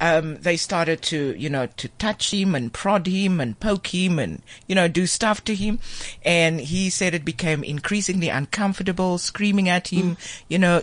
[0.00, 4.18] um, they started to, you know, to touch him and prod him and poke him
[4.18, 5.78] and, you know, do stuff to him.
[6.24, 10.16] And he said it became increasingly uncomfortable, screaming at him,
[10.48, 10.82] you know,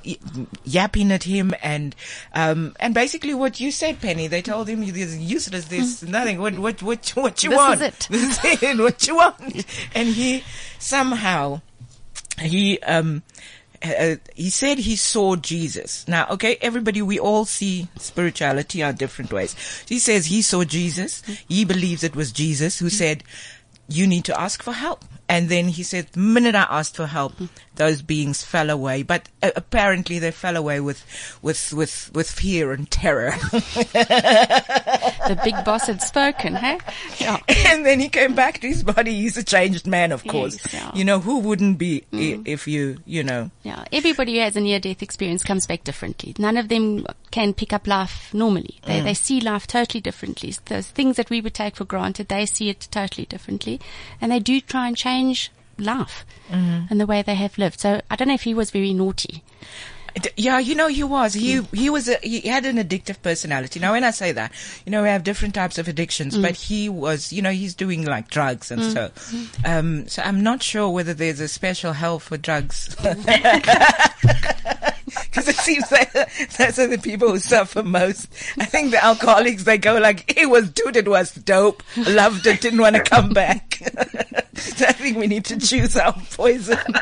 [0.63, 1.95] yapping at him and,
[2.33, 6.39] um, and basically what you said, Penny, they told him this is useless, this, nothing,
[6.39, 7.81] what, what, what, what you This is want?
[7.81, 8.07] it.
[8.09, 9.65] This is it, what you want?
[9.95, 10.43] And he
[10.79, 11.61] somehow,
[12.39, 13.21] he, um,
[13.83, 16.07] uh, he said he saw Jesus.
[16.07, 19.55] Now, okay, everybody, we all see spirituality in different ways.
[19.87, 21.21] He says he saw Jesus.
[21.47, 23.23] He believes it was Jesus who said,
[23.89, 25.03] you need to ask for help.
[25.27, 27.33] And then he said, the minute I asked for help,
[27.75, 29.03] those beings fell away.
[29.03, 31.03] But uh, apparently they fell away with,
[31.41, 33.31] with, with, with fear and terror.
[35.27, 36.77] the big boss had spoken hey
[37.19, 39.13] yeah and then he came back to his body.
[39.15, 40.57] He's a changed man, of course.
[40.65, 40.91] Yes, yeah.
[40.93, 44.61] You know, who wouldn't be i- if you, you know, Yeah, everybody who has a
[44.61, 46.35] near-death experience comes back differently.
[46.37, 48.79] None of them can pick up life normally.
[48.85, 50.53] They, they see life totally differently.
[50.65, 53.79] Those things that we would take for granted, they see it totally differently.
[54.21, 56.89] And they do try and change life mm.
[56.89, 57.79] and the way they have lived.
[57.79, 59.43] So I don't know if he was very naughty.
[60.35, 61.33] Yeah, you know, he was.
[61.33, 62.07] He he was.
[62.07, 63.79] A, he had an addictive personality.
[63.79, 64.51] Now, when I say that,
[64.85, 66.63] you know, we have different types of addictions, but mm.
[66.63, 67.33] he was.
[67.33, 69.07] You know, he's doing like drugs and so.
[69.09, 69.65] Mm-hmm.
[69.65, 72.95] Um, so I'm not sure whether there's a special hell for drugs.
[75.25, 76.11] because it seems that
[76.57, 78.27] that's the people who suffer most.
[78.57, 82.61] I think the alcoholics they go like, "It was dude, it was dope, loved it,
[82.61, 83.75] didn't want to come back."
[84.55, 86.77] so I think we need to choose our poison.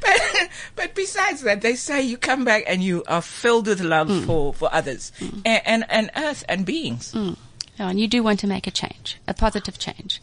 [0.00, 4.08] but, but besides that, they say you come back and you are filled with love
[4.08, 4.26] Mm.
[4.26, 5.42] for, for others mm.
[5.44, 7.14] and, and, and earth and beings.
[7.14, 10.20] Yeah, and you do want to make a change, a positive change.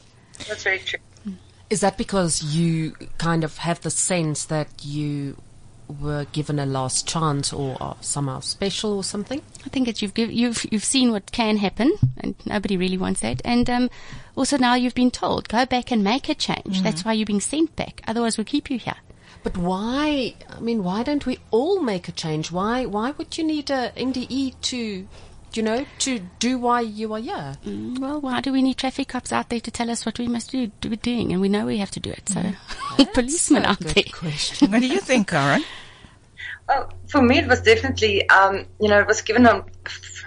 [0.48, 1.00] That's very true.
[1.28, 1.36] Mm.
[1.70, 5.38] Is that because you kind of have the sense that you
[5.88, 9.42] were given a last chance or are somehow special or something?
[9.66, 13.22] I think that you've giv you've you've seen what can happen, and nobody really wants
[13.22, 13.42] that.
[13.46, 13.90] And um,
[14.36, 16.82] also now you've been told go back and make a change.
[16.82, 18.02] That's why you're being sent back.
[18.08, 18.96] Otherwise, we'll keep you here.
[19.44, 20.36] But why?
[20.50, 22.52] I mean, why don't we all make a change?
[22.52, 22.86] Why?
[22.86, 25.08] Why would you need a NDE to,
[25.54, 27.56] you know, to do why you are here?
[27.66, 30.28] Mm, Well, why do we need traffic cops out there to tell us what we
[30.28, 31.32] must do, do doing?
[31.32, 32.30] And we know we have to do it.
[32.30, 32.42] So,
[33.14, 34.04] policemen out Good there.
[34.14, 34.72] question.
[34.72, 35.64] What do you think, Karen?
[36.68, 39.64] Well, for me, it was definitely, um, you know, it was given on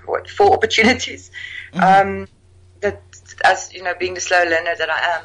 [0.06, 1.30] what four opportunities.
[1.74, 2.26] Um,
[2.80, 3.02] that,
[3.44, 5.24] as you know, being the slow learner that I am,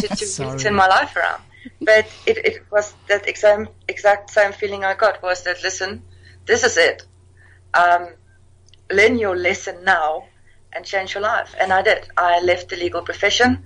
[0.00, 1.42] to, to really turn my life around.
[1.82, 6.02] But it, it was that exam, exact same feeling I got was that listen,
[6.46, 7.02] this is it.
[7.74, 8.08] Um,
[8.90, 10.24] learn your lesson now
[10.72, 11.54] and change your life.
[11.58, 12.08] And I did.
[12.16, 13.64] I left the legal profession.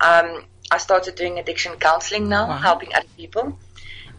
[0.00, 2.56] Um, I started doing addiction counseling now, Wow.
[2.58, 3.58] helping other people.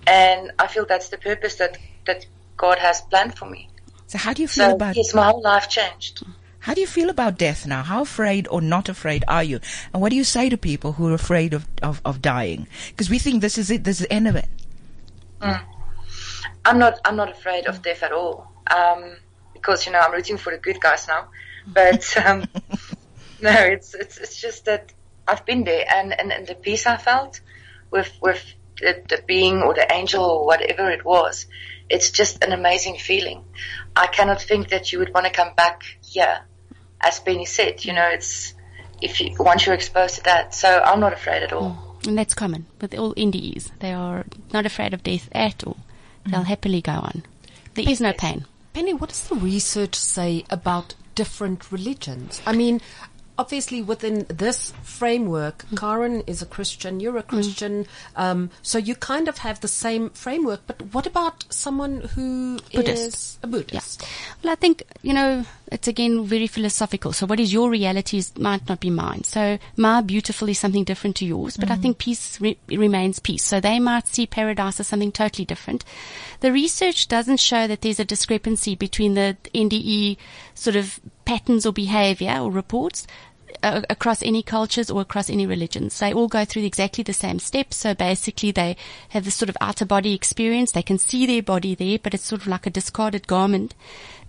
[0.07, 2.25] And I feel that's the purpose that, that
[2.57, 3.69] God has planned for me.
[4.07, 6.23] So how do you feel So about yes, my whole life changed.
[6.59, 7.81] how do you feel about death now?
[7.83, 9.59] How afraid or not afraid are you?
[9.93, 12.67] And what do you say to people who are afraid of, of, of dying?
[12.89, 14.45] Because we think this is it, this is the end of it.
[16.65, 18.47] I'm not I'm not afraid of death at all.
[18.73, 19.17] Um,
[19.63, 21.29] because you know I'm rooting for the good guys now.
[21.65, 22.45] But um,
[23.41, 24.93] no, it's it's it's just that
[25.27, 27.39] I've been there and, and, and the peace I felt
[27.89, 28.43] with with
[28.79, 31.47] the, the being or the angel or whatever it was.
[31.89, 33.43] It's just an amazing feeling.
[33.95, 36.41] I cannot think that you would want to come back here,
[36.99, 37.85] as Benny said.
[37.85, 38.53] You know, it's
[39.01, 40.53] if you once you're exposed to that.
[40.53, 41.97] So I'm not afraid at all.
[42.05, 43.71] And that's common with all NDEs.
[43.79, 45.77] They are not afraid of death at all.
[46.25, 47.23] They'll happily go on.
[47.75, 48.45] There is no pain.
[48.73, 52.41] Penny, what does the research say about different religions?
[52.45, 52.81] I mean,
[53.43, 55.77] obviously within this framework, mm.
[55.77, 57.27] Karen is a Christian, you're a mm.
[57.27, 60.61] Christian, um, so you kind of have the same framework.
[60.65, 63.39] But what about someone who is Buddhist.
[63.43, 64.07] a Buddhist?
[64.41, 67.11] Well, I think, you know, it's again very philosophical.
[67.11, 69.25] So what is your reality is, might not be mine.
[69.25, 71.81] So my beautiful is something different to yours, but I mm.
[71.81, 73.43] think peace re- remains peace.
[73.43, 75.83] So they might see paradise as something totally different.
[76.39, 80.15] The research doesn't show that there's a discrepancy between the NDE
[80.53, 83.07] sort of patterns or behavior or reports
[83.63, 85.97] uh, across any cultures or across any religions.
[85.99, 87.77] They all go through exactly the same steps.
[87.77, 88.75] So basically they
[89.09, 90.71] have this sort of outer body experience.
[90.71, 93.73] They can see their body there, but it's sort of like a discarded garment.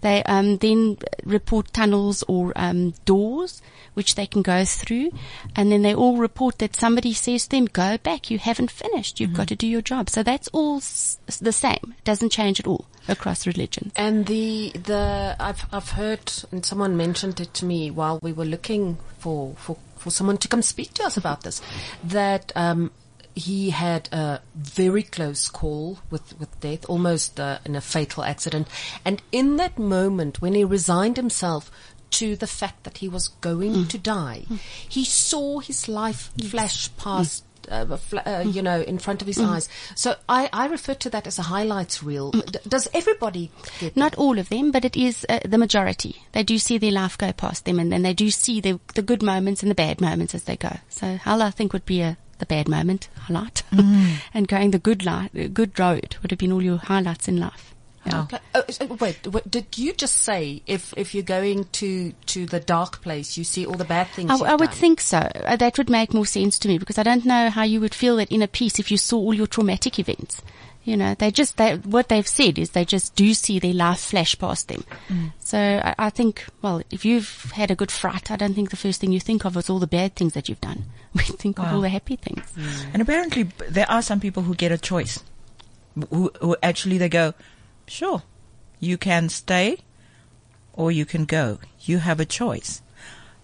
[0.01, 3.63] They um, then report tunnels or um, doors
[3.95, 5.11] which they can go through,
[5.55, 8.31] and then they all report that somebody says to them, "Go back.
[8.31, 9.21] You haven't finished.
[9.21, 11.95] You've got to do your job." So that's all s- the same.
[11.99, 13.93] It doesn't change at all across religions.
[13.97, 18.45] And the the I've I've heard and someone mentioned it to me while we were
[18.45, 21.61] looking for for, for someone to come speak to us about this
[22.03, 22.91] that um,
[23.35, 28.69] he had a very close call with with death, almost uh, in a fatal accident,
[29.05, 31.71] and in that moment when he resigned himself.
[32.11, 34.45] To the fact that he was going to die,
[34.89, 39.39] he saw his life flash past uh, fl- uh, you know, in front of his
[39.41, 39.69] eyes.
[39.95, 42.31] So I, I refer to that as a highlights reel.
[42.33, 43.51] D- does everybody
[43.81, 46.23] get Not all of them, but it is uh, the majority.
[46.33, 49.03] They do see their life go past them, and then they do see the the
[49.03, 50.77] good moments and the bad moments as they go.
[50.89, 53.63] So Hal, I think, would be a the bad moment highlight,
[54.35, 57.74] and going the good light, good road would have been all your highlights in life.
[58.07, 58.23] Yeah.
[58.23, 58.39] Okay.
[58.55, 63.01] Oh, wait, wait, did you just say if, if you're going to, to the dark
[63.03, 64.31] place, you see all the bad things?
[64.31, 64.79] I, I would done?
[64.79, 65.19] think so.
[65.19, 67.95] Uh, that would make more sense to me because I don't know how you would
[67.95, 70.43] feel that inner peace if you saw all your traumatic events.
[70.85, 74.01] You know, they just, they, what they've said is they just do see their life
[74.01, 74.85] flash past them.
[75.39, 78.77] So I, I think, well, if you've had a good fright, I don't think the
[78.77, 80.85] first thing you think of is all the bad things that you've done.
[81.15, 82.43] We think of all the happy things.
[82.93, 85.23] And apparently, there are some people who get a choice.
[86.11, 87.35] Who, who actually they go,
[87.87, 88.23] sure,
[88.81, 89.79] you can stay
[90.73, 91.59] or you can go.
[91.81, 92.83] You have a choice.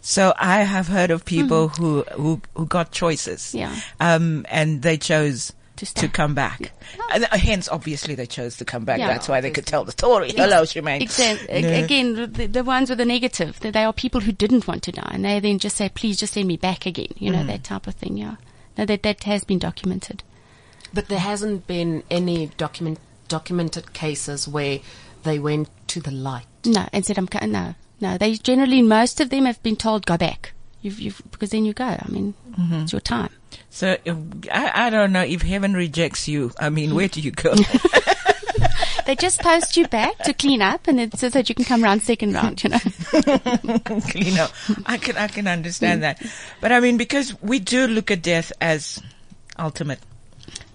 [0.01, 3.55] So I have heard of people who, who who got choices.
[3.55, 3.75] Yeah.
[4.01, 6.73] Um, and they chose To to, come back.
[7.13, 8.99] And uh, hence, obviously, they chose to come back.
[8.99, 9.09] Yeah.
[9.09, 10.31] That's why they could tell the story.
[10.33, 11.03] Hello, Shemaine.
[11.03, 11.63] Exactly.
[11.63, 11.85] No.
[11.85, 14.93] Again, the, the ones with the negative, that they are people who didn't want to
[14.93, 17.65] die, and they then just say, "Please, just send me back again." You know that
[17.65, 18.17] type of thing.
[18.17, 18.37] Yeah,
[18.79, 20.23] no, that that has been documented.
[20.95, 22.99] But there hasn't been any document
[23.31, 24.81] documented cases where
[25.23, 26.47] they went to the light?
[26.67, 28.19] No, and said, I'm, co- no, no.
[28.19, 30.53] They generally, most of them have been told, go back.
[30.83, 31.85] You've, you've, because then you go.
[31.85, 32.75] I mean, mm-hmm.
[32.75, 33.31] it's your time.
[33.71, 34.17] So if,
[34.53, 36.53] I, I don't know if heaven rejects you.
[36.59, 37.55] I mean, where do you go?
[39.11, 41.83] They just post you back to clean up and it's so that you can come
[41.83, 42.79] round second round, you know.
[44.15, 44.47] you know,
[44.87, 46.23] I can I can understand that,
[46.61, 49.03] but I mean because we do look at death as
[49.59, 49.99] ultimate,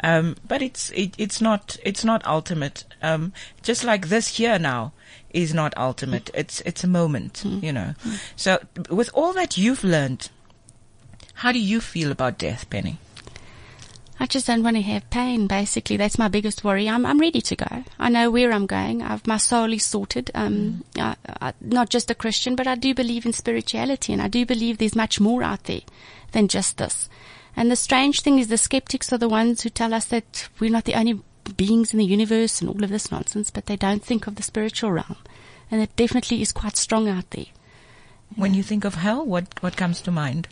[0.02, 2.84] um, but it's it, it's not it's not ultimate.
[3.02, 4.93] Um, just like this here now
[5.32, 6.30] is not ultimate.
[6.34, 7.93] It's it's a moment, you know.
[8.36, 10.30] So with all that you've learned,
[11.36, 12.98] how do you feel about death, Penny?
[14.18, 15.98] I just don't want to have pain, basically.
[15.98, 16.88] That's my biggest worry.
[16.88, 17.84] I'm, I'm ready to go.
[18.00, 19.02] I know where I'm going.
[19.02, 20.32] I've, my soul is sorted.
[20.34, 24.30] Um, I, I, not just a Christian, but I do believe in spirituality and I
[24.30, 25.82] do believe there's much more out there
[26.32, 27.10] than just this.
[27.56, 30.72] And the strange thing is the skeptics are the ones who tell us that we're
[30.72, 31.22] not the only
[31.56, 34.43] beings in the universe and all of this nonsense, but they don't think of the
[34.43, 35.18] spiritual realm.
[35.72, 37.45] And it definitely is quite strong out there.
[38.36, 40.47] When you think of hell, what what comes to mind?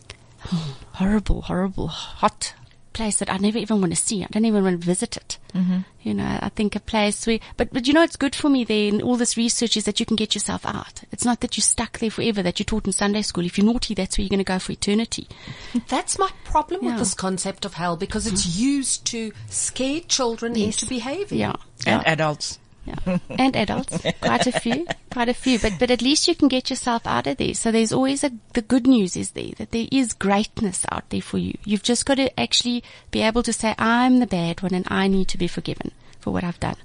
[0.93, 2.53] horrible, horrible, hot
[2.93, 4.23] place that I never even want to see.
[4.23, 5.37] I don't even want to visit it.
[5.53, 5.79] Mm-hmm.
[6.01, 8.63] You know, I think a place where, but, but you know, it's good for me
[8.63, 11.03] there in all this research is that you can get yourself out.
[11.11, 13.45] It's not that you're stuck there forever, that you're taught in Sunday school.
[13.45, 15.27] If you're naughty, that's where you're going to go for eternity.
[15.87, 20.85] That's my problem with this concept of hell because it's used to scare children into
[20.85, 21.39] behaving.
[21.39, 21.55] Yeah.
[21.85, 22.11] And yeah.
[22.11, 22.59] adults.
[22.85, 23.17] Yeah.
[23.29, 23.97] And adults.
[24.21, 24.85] Quite a few.
[25.11, 25.59] Quite a few.
[25.59, 27.53] But, but at least you can get yourself out of there.
[27.53, 31.21] So there's always a, the good news is there, that there is greatness out there
[31.21, 31.57] for you.
[31.63, 35.07] You've just got to actually be able to say, I'm the bad one and I
[35.07, 36.75] need to be forgiven for what I've done.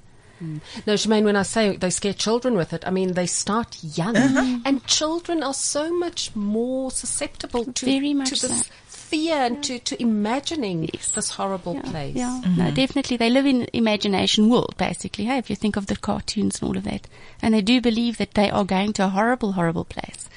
[0.41, 0.61] Mm.
[0.87, 4.15] No, Shemaine, when I say they scare children with it, I mean they start young,
[4.15, 4.59] uh-huh.
[4.65, 8.71] and children are so much more susceptible to, Very much to this so.
[9.09, 12.15] Fear and to, to imagining this horrible Yeah, place.
[12.15, 13.17] Yeah, no, definitely.
[13.17, 15.25] They live in imagination world, basically.
[15.25, 17.07] Hey, if you think of the cartoons and all of that,
[17.41, 20.29] and they do believe that they are going to a horrible, horrible place,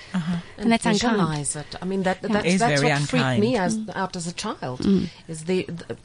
[0.59, 1.01] and, that's unkind.
[1.01, 1.75] visualize it.
[1.81, 3.97] I mean, that, that's, that's very what freaked me as, Mm.
[3.97, 4.81] out as a child.
[4.81, 5.09] Mm.
[5.29, 5.97] Is the, the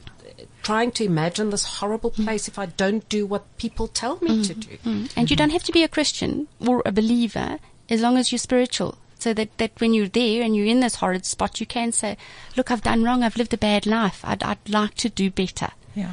[0.62, 2.24] trying to imagine this horrible Mm.
[2.24, 4.90] place if I don't do what people tell me to mm-hmm.
[4.92, 5.06] do.
[5.06, 5.12] Mm.
[5.16, 7.58] And you don't have to be a Christian or a believer
[7.88, 8.98] as long as you're spiritual.
[9.18, 12.16] So that, that when you're there and you're in this horrid spot, you can say,
[12.56, 13.22] look, I've done wrong.
[13.22, 14.20] I've lived a bad life.
[14.24, 15.70] I'd, I'd like to do better.
[15.94, 16.12] Yeah.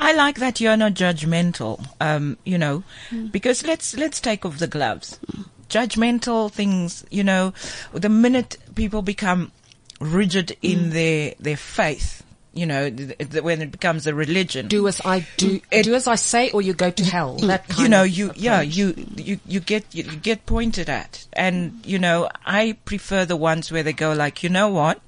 [0.00, 2.82] I like that you're not judgmental, um, you know,
[3.30, 5.20] because let's, let's take off the gloves.
[5.68, 7.54] Judgmental things, you know,
[7.92, 9.52] the minute people become
[10.00, 14.66] rigid in their, their faith, you know, th- th- when it becomes a religion.
[14.68, 17.36] Do as I do, It- do as I say, or you go to hell.
[17.36, 20.88] That kind you know, of you, yeah, you, you, you get, you, you get pointed
[20.88, 21.26] at.
[21.32, 25.00] And, you know, I prefer the ones where they go like, you know what?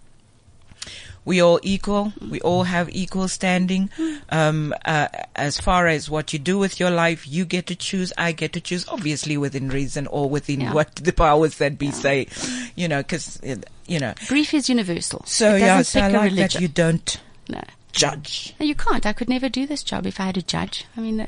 [1.24, 2.12] We all equal.
[2.30, 3.90] We all have equal standing.
[4.30, 8.12] Um, uh, as far as what you do with your life, you get to choose.
[8.18, 10.72] I get to choose, obviously within reason or within Yeah.
[10.72, 12.26] what the powers that be say,
[12.74, 13.55] you know, cause, uh,
[13.86, 15.22] you know, Grief is universal.
[15.24, 17.61] so yeah, so I like that you don't no.
[17.93, 18.55] judge.
[18.59, 19.05] No, You can't.
[19.07, 20.86] I could never do this job if I had a judge.
[20.97, 21.26] I mean, uh,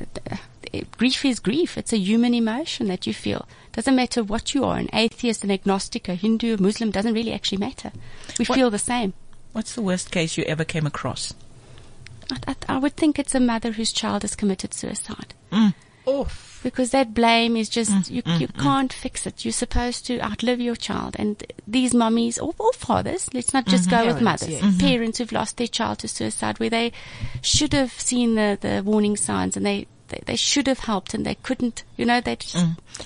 [0.73, 1.77] it- grief is grief.
[1.77, 3.47] It's a human emotion that you feel.
[3.73, 7.33] Doesn't matter what you are, an atheist, an agnostic, a Hindu, a Muslim, doesn't really
[7.33, 7.91] actually matter.
[8.39, 9.13] We What- feel the same.
[9.53, 11.33] What's the worst case you ever came across?
[12.31, 15.33] I, I, I would think it's a mother whose child has committed suicide.
[16.07, 16.59] Oof.
[16.63, 18.59] Because that blame is just, mm, you, mm, you mm.
[18.59, 19.45] can't fix it.
[19.45, 21.15] You're supposed to outlive your child.
[21.19, 24.07] And these mummies, or, or fathers, let's not just go mm-hmm.
[24.07, 24.61] with mothers, yes.
[24.61, 24.69] Mm-hmm.
[24.69, 24.87] Mm-hmm.
[24.87, 26.91] parents who've lost their child to suicide, where they
[27.41, 31.23] should have seen the, the warning signs and they, they, they should have helped and
[31.25, 32.55] they couldn't, you know, they just,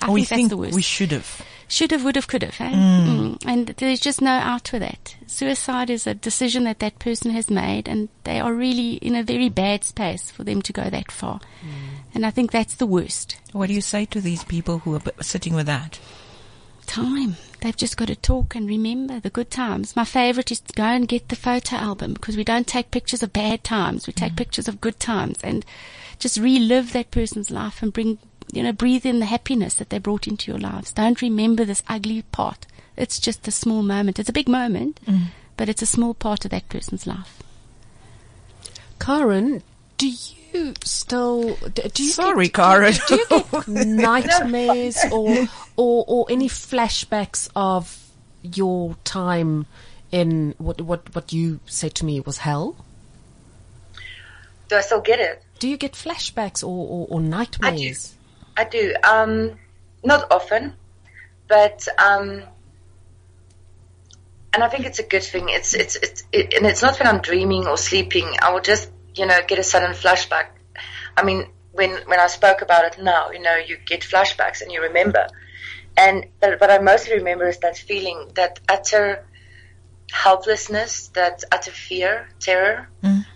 [0.00, 0.74] I we think that's the worst.
[0.74, 1.42] we should have.
[1.70, 2.60] Should have, would have, could have.
[2.60, 2.72] Eh?
[2.72, 3.38] Mm.
[3.46, 5.14] And there's just no out for that.
[5.28, 9.22] Suicide is a decision that that person has made, and they are really in a
[9.22, 11.38] very bad space for them to go that far.
[12.14, 13.36] And I think that's the worst.
[13.52, 16.00] What do you say to these people who are sitting with that?
[16.86, 17.36] Time.
[17.60, 19.94] They've just got to talk and remember the good times.
[19.94, 23.22] My favorite is to go and get the photo album because we don't take pictures
[23.22, 24.06] of bad times.
[24.06, 24.38] We take mm.
[24.38, 25.64] pictures of good times and
[26.18, 28.18] just relive that person's life and bring,
[28.52, 30.92] you know, breathe in the happiness that they brought into your lives.
[30.92, 32.66] Don't remember this ugly part.
[32.96, 34.18] It's just a small moment.
[34.18, 35.26] It's a big moment, mm.
[35.56, 37.42] but it's a small part of that person's life.
[38.98, 39.62] Karen,
[39.96, 40.39] do you
[40.84, 42.94] still do do you Sorry, get, Karen.
[43.08, 45.46] Do you get nightmares or,
[45.76, 48.10] or or any flashbacks of
[48.42, 49.66] your time
[50.10, 52.76] in what what what you said to me was hell?
[54.68, 55.42] Do I still get it?
[55.58, 57.28] Do you get flashbacks or, or, or I do.
[57.28, 58.14] nightmares?
[58.56, 58.94] I do.
[59.02, 59.58] Um,
[60.04, 60.74] not often,
[61.48, 62.42] but um,
[64.52, 65.48] and I think it's a good thing.
[65.48, 68.36] It's it's it's it, and it's not when I'm dreaming or sleeping.
[68.40, 70.46] I will just you know get a sudden flashback.
[71.16, 74.72] I mean, when when I spoke about it now, you know, you get flashbacks and
[74.72, 75.26] you remember.
[75.96, 79.26] And but what I mostly remember is that feeling, that utter
[80.12, 82.88] helplessness, that utter fear, terror.
[83.02, 83.26] Mm.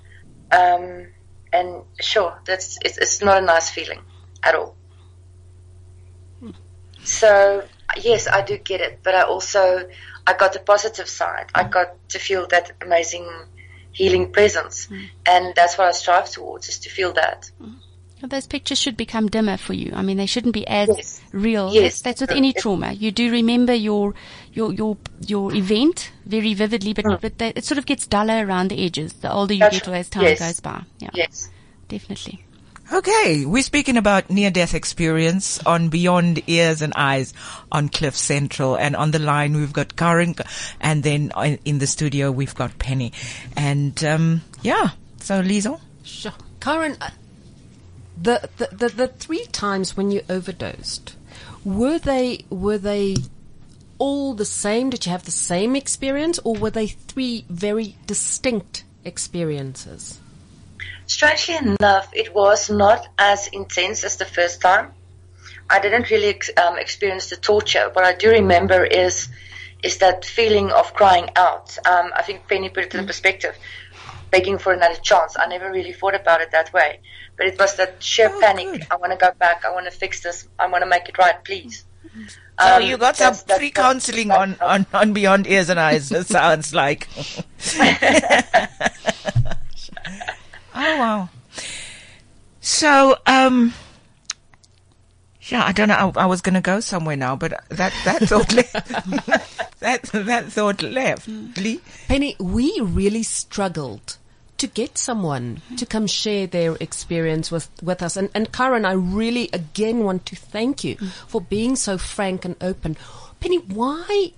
[0.51, 1.07] Um,
[1.53, 4.01] and sure, that's it's, it's not a nice feeling
[4.43, 4.77] at all.
[7.05, 7.65] So
[8.01, 9.89] yes, I do get it, but I also
[10.27, 11.51] I got the positive side.
[11.55, 13.29] I got to feel that amazing
[13.95, 15.09] healing presence, mm.
[15.25, 17.51] and that's what I strive towards: is to feel that.
[17.63, 17.77] Mm.
[18.23, 19.93] Well, Those pictures should become dimmer for you.
[19.95, 21.21] I mean, they shouldn't be as Yes.
[21.33, 21.73] real.
[21.75, 22.01] Yes.
[22.01, 22.93] That's, that's with any trauma.
[22.93, 24.15] You do remember your
[24.53, 27.21] your your your event very vividly, but mm.
[27.21, 29.89] but they, it sort of gets duller around the edges the older you That's get
[29.89, 30.39] or as time Yes.
[30.39, 30.83] goes by.
[31.01, 31.51] Yeah, Yes.
[31.89, 32.44] definitely.
[32.93, 37.33] Okay, we're speaking about near-death experience on Beyond Ears and Eyes
[37.73, 40.35] on Cliff Central, and on the line we've got Karen,
[40.81, 41.33] and then
[41.65, 43.13] in the studio we've got Penny,
[43.57, 44.91] and um, yeah.
[45.21, 46.35] So Liesel, Sure.
[46.61, 47.11] Karen, uh,
[48.21, 51.15] the, the, the, the three times when you overdosed,
[51.65, 53.17] were they, were they
[53.99, 54.91] all the same?
[54.91, 60.21] Did you have the same experience or were they three very distinct experiences?
[61.07, 64.93] Strangely enough, it was not as intense as the first time.
[65.69, 67.91] I didn't really ex- um, experience the torture.
[67.93, 69.29] What I do remember is
[69.83, 71.77] is that feeling of crying out.
[71.87, 73.55] Um, I think Penny put it in perspective,
[74.31, 75.37] begging for another chance.
[75.39, 77.01] I never really thought about it that way,
[77.37, 78.67] but it was that sheer Oh, panic.
[78.73, 78.87] good.
[78.91, 79.65] I want to go back.
[79.67, 80.49] I want to fix this.
[80.59, 81.85] I want to make it right, please.
[82.59, 86.11] so Um, you got some free counseling on, on on Beyond Ears and Eyes.
[86.11, 87.09] It sounds like.
[90.75, 91.29] oh wow.
[92.61, 93.75] So um.
[95.49, 96.13] Yeah, I don't know.
[96.17, 98.73] I, I was going to go somewhere now, but that that thought left.
[99.81, 101.29] that that thought left.
[101.29, 101.57] Mm.
[101.59, 101.81] Lee?
[102.09, 104.17] Penny, we really struggled
[104.57, 105.77] to get someone mm-hmm.
[105.77, 108.17] to come share their experience with, with us.
[108.17, 111.11] And, and Karen, I really again want to thank you mm.
[111.29, 112.97] for being so frank and open.
[113.41, 114.33] Penny, why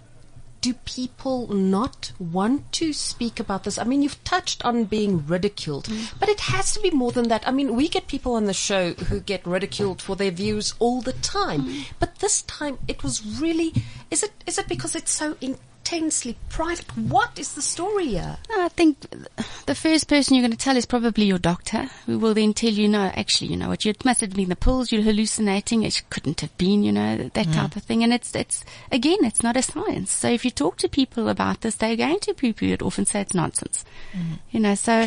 [0.61, 3.79] do people not want to speak about this?
[3.79, 6.13] I mean, you've touched on being ridiculed, mm.
[6.19, 7.47] but it has to be more than that.
[7.47, 11.01] I mean, we get people on the show who get ridiculed for their views all
[11.03, 11.87] the time, mm.
[11.99, 13.73] but this time it was really,
[14.11, 15.37] is it, is it because it's so
[15.87, 16.85] intensely private?
[16.97, 18.37] What is the story here?
[18.51, 19.07] No, I think
[19.67, 22.71] the first person you're going to tell is probably your doctor, who will then tell
[22.71, 25.85] you, no, actually, you know what, you it must have been the pills, you're hallucinating,
[25.85, 28.03] it couldn't have been, you know, that type of thing.
[28.03, 30.11] And it's, it's, again, it's not a science.
[30.11, 33.07] So if you talk to people about this, they're going to poo-poo it off and
[33.07, 33.85] say it's nonsense.
[34.51, 35.07] You know, so,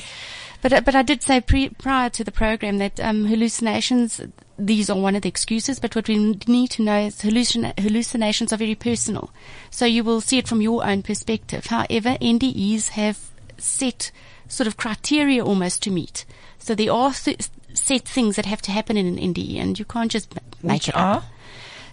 [0.61, 4.21] but, but I did say pre, prior to the program that, um, hallucinations,
[4.59, 8.51] these are one of the excuses, but what we need to know is hallucina- hallucinations
[8.53, 9.31] are very personal.
[9.71, 11.67] So you will see it from your own perspective.
[11.67, 13.19] However, NDEs have
[13.57, 14.11] set
[14.47, 16.25] sort of criteria almost to meet.
[16.57, 19.85] So there are th- set things that have to happen in an NDE and you
[19.85, 21.23] can't just ma- make Which it are?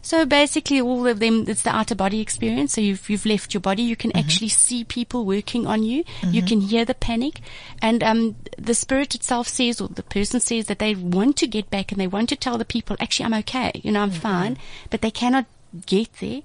[0.07, 2.75] So basically all of them, it's the outer body experience.
[2.75, 3.83] So you've, you've left your body.
[3.83, 4.21] You can Mm-hmm.
[4.21, 6.05] actually see people working on you.
[6.31, 7.41] You can hear the panic
[7.83, 11.71] and, um, the spirit itself says or the person says that they want to get
[11.71, 13.73] back and they want to tell the people, actually, I'm okay.
[13.83, 14.21] You know, I'm Mm-hmm.
[14.21, 14.59] fine,
[14.91, 15.47] but they cannot
[15.87, 16.43] get there.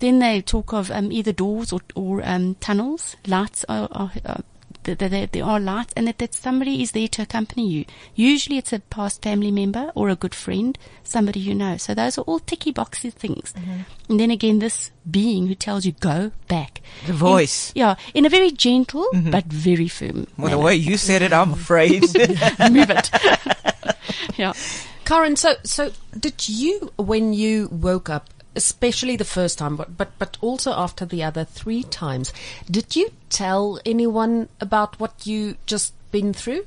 [0.00, 3.16] Then they talk of, um, either doors or, or, um, tunnels.
[3.26, 4.42] Lights are, are, are
[4.94, 7.84] that there, there are lights and that, that somebody is there to accompany you.
[8.14, 11.76] Usually it's a past family member or a good friend, somebody you know.
[11.76, 13.52] So those are all ticky boxy things.
[13.52, 14.10] Mm-hmm.
[14.10, 16.80] And then again, this being who tells you go back.
[17.06, 17.72] The voice.
[17.74, 19.30] Yeah, in a very gentle mm-hmm.
[19.30, 22.02] but very firm Well, the way you said it, I'm afraid.
[22.70, 23.10] Move it.
[24.36, 24.52] yeah.
[25.04, 28.28] Karen, so so did you when you woke up,
[28.58, 32.32] especially the first time, but but but also after the other three times,
[32.70, 36.66] did you tell anyone about what you just been through?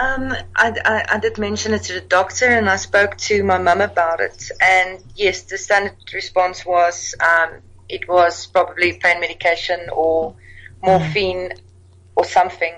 [0.00, 3.58] Um, I, I, I did mention it to the doctor, and I spoke to my
[3.58, 4.50] mum about it.
[4.58, 10.34] And yes, the standard response was um, it was probably pain medication or
[10.82, 11.52] morphine
[12.16, 12.74] or something.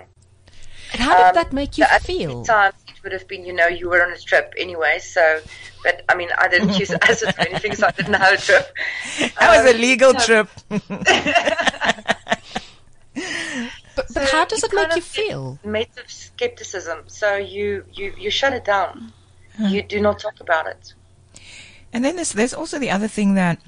[0.92, 2.44] And how did Um, that make you feel?
[2.44, 4.98] Times it would have been, you know, you were on a trip anyway.
[4.98, 5.40] So,
[5.84, 8.66] but I mean, I didn't use acid or anything, so I didn't have a trip.
[9.38, 10.48] that was a Um, legal so- trip.
[13.96, 15.59] But, but how does you it make you feel?
[15.62, 17.05] get of skepticism.
[17.07, 19.12] So you, you, you shut it down.
[19.61, 20.94] You do not talk about it.
[21.92, 23.61] And then there's there's also the other thing that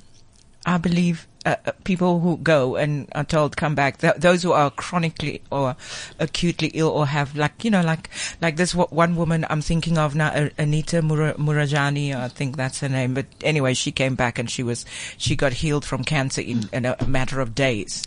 [0.66, 4.50] I believe uh, uh, people who go and are told come back, th- those who
[4.52, 5.76] are chronically or
[6.18, 8.10] acutely ill or have like you know like
[8.42, 12.88] like this one woman I'm thinking of now, Anita Mura- Murajani, I think that's her
[12.88, 13.14] name.
[13.14, 14.84] But anyway, she came back and she was
[15.16, 18.06] she got healed from cancer in, in a matter of days.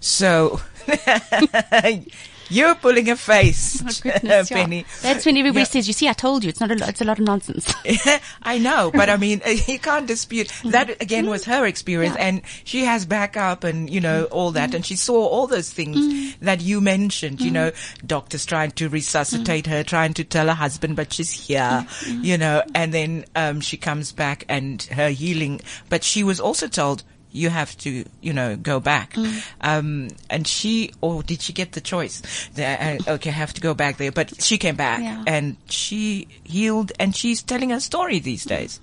[0.00, 0.60] So
[2.50, 4.56] You're pulling a face, Oh, goodness, yeah.
[4.56, 4.86] Penny.
[5.02, 5.64] That's when everybody Yeah.
[5.64, 6.88] says, "You see, I told you, it's not a lot.
[6.88, 7.72] It's a lot of nonsense."
[8.42, 11.02] I know, but I mean, you can't dispute that mm-hmm.
[11.02, 12.26] again was her experience Yeah.
[12.26, 14.34] and she has backup and, you know, mm-hmm.
[14.34, 14.74] all that.
[14.74, 16.44] And she saw all those things mm-hmm.
[16.44, 17.72] that you mentioned, you know,
[18.06, 22.62] doctors trying to resuscitate her, trying to tell her husband, but she's here, you know,
[22.74, 27.02] and then, um, she comes back and her healing, but she was also told,
[27.32, 29.14] you have to, you know, go back.
[29.60, 32.48] Um, and she, or did she get the choice?
[32.54, 35.22] That, uh, okay, I have to go back there, but she came back Yeah.
[35.26, 38.80] and she healed and she's telling her story these days,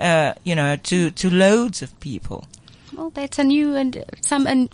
[0.00, 2.46] uh, you know, to, to loads of people.
[2.96, 4.68] well, that's a new and some an,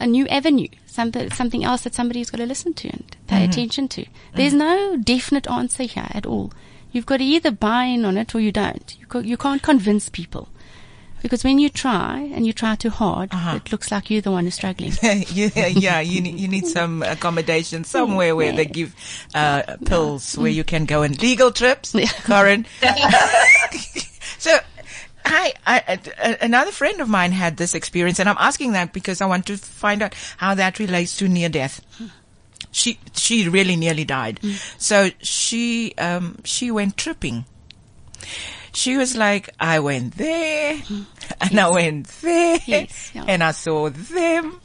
[0.00, 0.68] a new avenue.
[0.86, 4.06] Something something else that somebody's got to listen to and pay attention to.
[4.34, 6.52] There's no definite answer here at all.
[6.90, 8.96] You've got to either buy in on it or you don't.
[8.98, 10.48] You, co- you can't convince people.
[11.26, 13.56] Because when you try and you try too hard, Uh-huh.
[13.56, 14.92] it looks like you're the one who's struggling.
[15.02, 18.94] you, yeah, you need, you need some accommodation somewhere where they give,
[19.34, 22.64] uh, pills where you can go on legal trips, Corinne.
[24.38, 24.56] so,
[25.24, 25.98] I, I,
[26.40, 29.56] another friend of mine had this experience and I'm asking that because I want to
[29.56, 31.80] find out how that relates to near death.
[32.70, 34.38] She, she really nearly died.
[34.78, 37.46] So she, um, she went tripping.
[38.76, 40.82] She was like, I went there
[41.40, 43.24] and I went there Yes, yeah.
[43.26, 44.60] and I saw them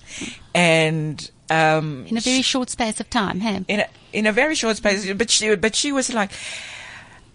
[0.54, 3.64] and, um, In a very short space of time, hey?
[3.70, 5.12] in a, in a very short space.
[5.14, 6.32] But she, but she was like,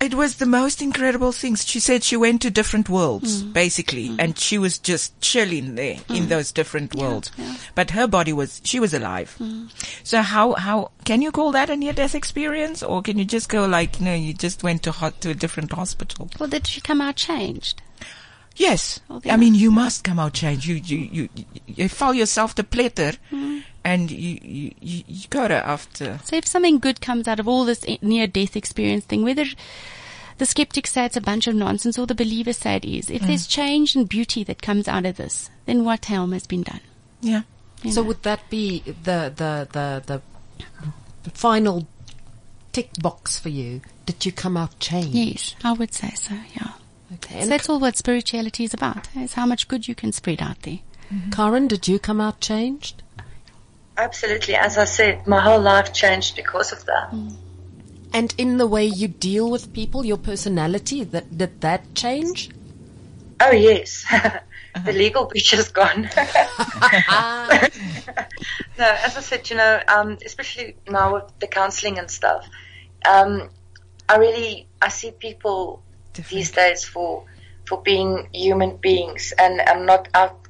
[0.00, 1.66] it was the most incredible things.
[1.66, 3.52] She said she went to different worlds, Mm.
[3.52, 7.30] basically, and she was just chilling there in those different worlds.
[7.38, 7.46] yeah.
[7.46, 7.60] Mm.
[7.74, 9.36] But her body was, she was alive.
[10.04, 12.82] So how, how, can you call that a near-death experience?
[12.82, 15.34] Or can you just go like, you know, you just went to hot, to a
[15.34, 16.28] different hospital?
[16.38, 17.80] Well, did she come out changed?
[18.56, 19.00] Yes.
[19.28, 20.66] I mean, you must come out changed.
[20.66, 21.28] You, you, you,
[21.66, 23.62] you, you yourself to platter Mm.
[23.86, 26.18] And you, you, you, you gotta after.
[26.24, 29.44] So if something good comes out of all this near death experience thing, whether
[30.38, 33.22] the skeptics say it's a bunch of nonsense or the believers say it is, if
[33.22, 33.28] mm.
[33.28, 36.80] there's change and beauty that comes out of this, then what harm has been done?
[37.20, 37.42] Yeah.
[37.84, 38.08] you So know?
[38.08, 40.20] would that be the the the
[41.24, 41.86] the final
[42.72, 43.82] tick box for you?
[44.04, 45.14] Did you come out changed?
[45.14, 46.72] yes, I would say so, yeah.
[47.14, 47.42] Okay.
[47.42, 49.08] So that's all what spirituality is about.
[49.14, 50.80] Is how much good you can spread out there.
[51.30, 53.04] Karen, did you come out changed?
[53.98, 54.54] Absolutely.
[54.54, 57.14] As I said, my whole life changed because of that.
[58.12, 62.50] And in the way you deal with people, your personality, that did that change?
[63.40, 64.04] Oh, yes.
[64.84, 66.02] the legal bitch is gone.
[68.78, 72.48] no, as I said, you know, um, especially now with the counseling and stuff,
[73.06, 73.48] um,
[74.08, 75.82] I really, I see people
[76.30, 77.24] these days for,
[77.66, 80.45] for being human beings and I'm not out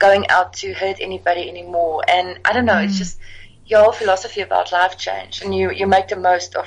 [0.00, 2.02] going out to hurt anybody anymore.
[2.08, 2.98] And I don't know, it's mm.
[2.98, 3.18] just
[3.66, 6.66] your whole philosophy about life change and you, you make the most of,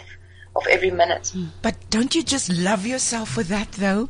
[0.56, 1.34] of every minute.
[1.36, 1.50] Mm.
[1.62, 4.08] But don't you just love yourself for that though?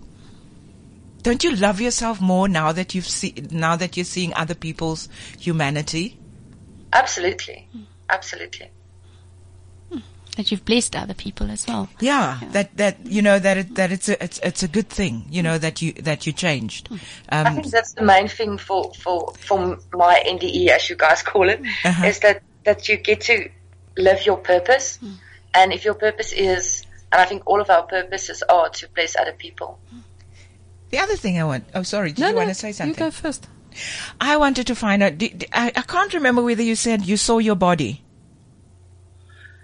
[1.24, 5.10] Don't you love yourself more now that you've see, now that you're seeing other people's
[5.40, 6.20] humanity?
[6.92, 7.68] Absolutely.
[7.76, 7.86] Mm.
[8.10, 8.70] Absolutely.
[10.38, 11.90] That you've blessed other people as well.
[12.00, 15.26] Yeah, that, that, you know, that it, that it's a, it's, it's a good thing,
[15.30, 16.90] you know, that you, that you changed.
[17.30, 21.22] I Um, think that's the main thing for, for, for my NDE, as you guys
[21.22, 22.12] call it, is Uh-huh.
[22.24, 23.48] that, that you get to
[23.98, 24.98] live your purpose.
[25.54, 29.16] And if your purpose is, and I think all of our purposes are to bless
[29.16, 29.78] other people.
[30.90, 32.96] the other thing I want, oh sorry, did you want to say something?
[32.96, 33.48] You go first.
[34.20, 37.38] I wanted to find out, did, I, I can't remember whether you said you saw
[37.40, 38.03] your body.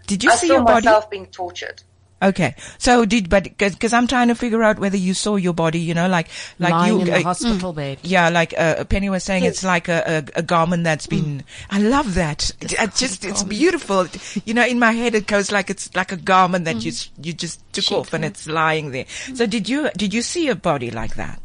[0.09, 0.87] Did you I see saw your body?
[0.87, 1.83] myself being tortured.
[2.21, 2.55] Okay.
[2.77, 5.79] So did, but, cause, cause I'm trying to figure out whether you saw your body,
[5.79, 6.27] you know, like,
[6.59, 7.99] like Lying you, in the uh, hospital bed.
[8.03, 11.45] Yeah, like uh, Penny was saying, it's like a, a, a garment that's been.
[11.69, 12.51] I love that.
[12.59, 14.07] It, it just it's beautiful.
[14.43, 17.09] You know, in my head it goes like it's like a garment that you s-
[17.21, 19.05] you just took Sheet, off and it's lying there.
[19.35, 21.39] So did you did you see a body like that?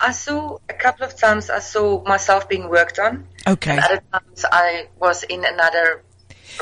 [0.00, 3.26] I saw a couple of times I saw myself being worked on.
[3.46, 3.72] Okay.
[3.72, 6.02] And other times I was in another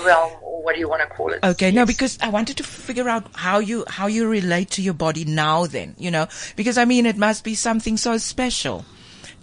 [0.01, 1.40] realm or what do you want to call it?
[1.43, 4.95] Okay, no, because I wanted to figure out how you how you relate to your
[4.95, 5.66] body now.
[5.66, 8.84] Then you know, because I mean, it must be something so special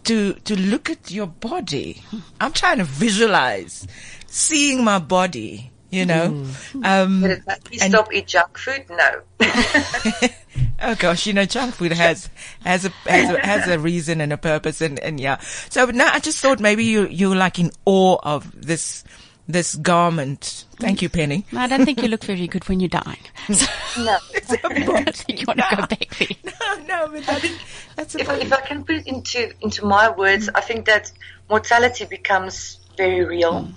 [0.03, 2.01] to to look at your body.
[2.39, 3.87] I'm trying to visualize
[4.27, 5.71] seeing my body.
[5.91, 6.45] You know,
[6.83, 8.85] um, Did it make me and- stop eat junk food?
[8.91, 9.21] No.
[10.81, 12.29] oh gosh, you know, junk food has
[12.63, 15.39] has a has a, has a reason and a purpose, and and yeah.
[15.69, 19.03] So now I just thought maybe you you're like in awe of this
[19.49, 20.65] this garment.
[20.77, 21.43] Thank you, Penny.
[21.53, 23.17] I don't think you look very good when you're dying.
[23.51, 23.65] So
[23.97, 24.17] no.
[24.49, 26.27] I don't think you want to go back there.
[26.43, 27.51] No, no, but that,
[27.95, 31.11] that's a if, if I can put it into into my words, I think that
[31.49, 33.69] mortality becomes very real.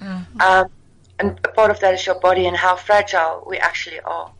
[0.00, 0.68] Um,
[1.18, 4.30] and a part of that is your body and how fragile we actually are.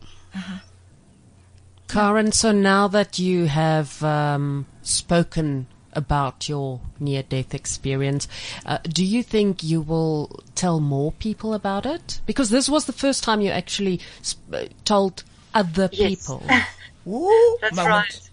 [1.87, 5.65] Karen, so now that you have um, spoken
[5.95, 8.27] about your near death experience,
[8.65, 12.19] uh, do you think you will tell more people about it?
[12.25, 15.23] Because this was the first time you actually sp- uh, told
[15.53, 16.09] other Yes.
[16.27, 16.43] people.
[17.05, 17.89] Woo, That's moment.
[17.89, 18.29] right.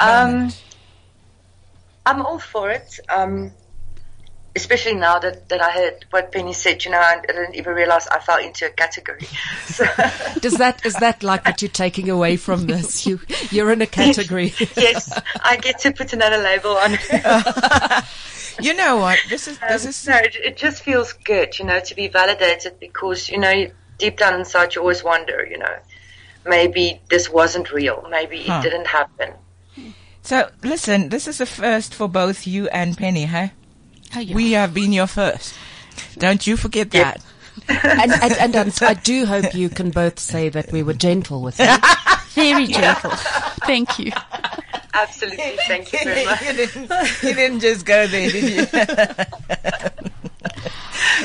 [0.00, 0.52] Um,
[2.06, 2.98] I'm all for it.
[3.08, 3.52] Um,
[4.56, 8.06] especially now that, that I heard what Penny said, you know, I didn't even realize
[8.08, 9.20] I fell into a category.
[9.66, 9.84] So,
[10.40, 13.06] Does that is that like what you're taking away from this?
[13.06, 13.20] You
[13.50, 14.52] you're in a category.
[14.76, 16.98] yes, I get to put another label on.
[18.60, 19.20] You know what?
[19.28, 22.08] This is this Um, is no, it, it just feels good, you know, to be
[22.08, 23.68] validated because, you know,
[23.98, 25.76] deep down inside you always wonder, you know,
[26.44, 28.04] maybe this wasn't real.
[28.10, 28.58] Maybe Huh.
[28.58, 29.34] it didn't happen.
[30.22, 30.50] so.
[30.64, 33.48] Listen, this is a first for both you and Penny, huh?
[34.16, 34.34] Oh, yeah.
[34.34, 35.54] We have been your first.
[36.16, 37.22] Don't you forget that.
[37.68, 41.42] and, and, and, um, I do hope you can both say that we were gentle
[41.42, 41.66] with you.
[42.30, 43.10] very gentle.
[43.66, 44.12] Thank you.
[44.94, 45.56] Absolutely.
[45.66, 46.42] Thank you very much.
[46.46, 48.80] you, didn't, you didn't just go there, did you?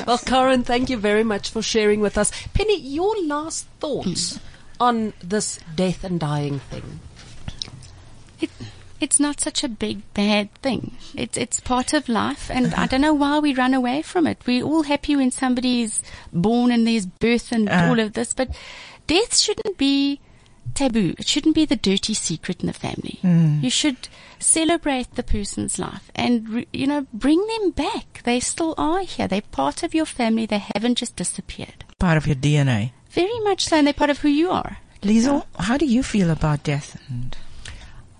[0.05, 2.31] Well, Karen, thank you very much for sharing with us.
[2.53, 4.39] Penny, your last thoughts
[4.79, 6.99] on this death and dying thing.
[8.41, 8.49] It,
[9.03, 10.95] it's not such a big bad thing.
[11.15, 14.37] It's it's part of life, and I don't know why we run away from it.
[14.47, 16.01] We're all happy when somebody's
[16.31, 17.85] born and there's birth and Uh.
[17.87, 18.49] all of this, but
[19.07, 20.19] death shouldn't be
[20.73, 21.13] taboo.
[21.19, 23.19] It shouldn't be the dirty secret in the family.
[23.63, 24.07] You should
[24.39, 28.21] celebrate the person's life and re- you know bring them back.
[28.23, 29.27] They still are here.
[29.27, 30.45] They're part of your family.
[30.45, 31.83] They haven't just disappeared.
[31.99, 32.91] Part of your DNA.
[33.11, 34.77] Very much so, and they're part of who you are.
[35.03, 36.97] Liesel, how do you feel about death?
[37.09, 37.35] And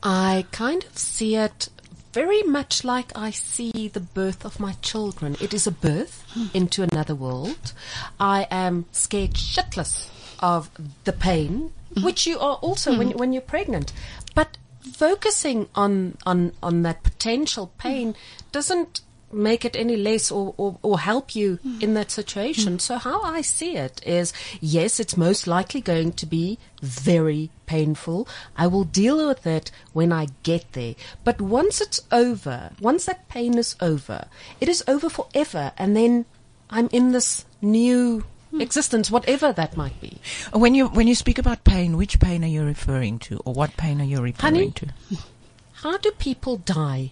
[0.03, 1.69] I kind of see it
[2.11, 5.37] very much like I see the birth of my children.
[5.41, 6.47] It is a birth hmm.
[6.53, 7.73] into another world.
[8.19, 10.69] I am scared shitless of
[11.05, 12.05] the pain, mm-hmm.
[12.05, 13.17] which you are also when, mm-hmm.
[13.17, 13.93] when you're pregnant.
[14.35, 17.87] But focusing on, on, on that potential mm-hmm.
[17.87, 18.15] pain
[18.51, 19.01] doesn't
[19.33, 21.79] make it any less or, or, or help you hmm.
[21.81, 22.73] in that situation.
[22.73, 22.79] Hmm.
[22.79, 28.27] So how I see it is, yes, it's most likely going to be very painful.
[28.55, 30.95] I will deal with it when I get there.
[31.23, 34.27] But once it's over, once that pain is over,
[34.61, 35.71] it is over forever.
[35.77, 36.25] And then
[36.69, 38.61] I'm in this new hmm.
[38.61, 40.17] existence, whatever that might be.
[40.51, 43.75] when you when you speak about pain, which pain are you referring to, or what
[43.77, 44.71] pain are you referring Honey?
[44.71, 44.87] to?
[45.83, 47.11] How do people die?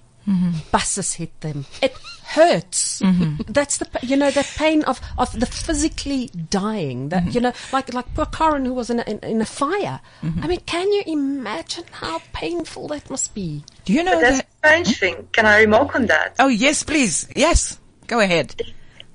[0.71, 1.65] Buses hit them.
[1.81, 1.95] It
[2.25, 3.01] hurts.
[3.01, 3.51] Mm-hmm.
[3.51, 7.09] That's the you know that pain of, of the physically dying.
[7.09, 7.31] That mm-hmm.
[7.31, 9.99] you know, like like poor Karen who was in a, in, in a fire.
[10.21, 10.43] Mm-hmm.
[10.43, 13.63] I mean, can you imagine how painful that must be?
[13.85, 14.47] Do you know But that's that?
[14.47, 15.27] a strange thing.
[15.31, 16.35] Can I remark on that?
[16.39, 17.27] Oh yes, please.
[17.35, 18.55] Yes, go ahead.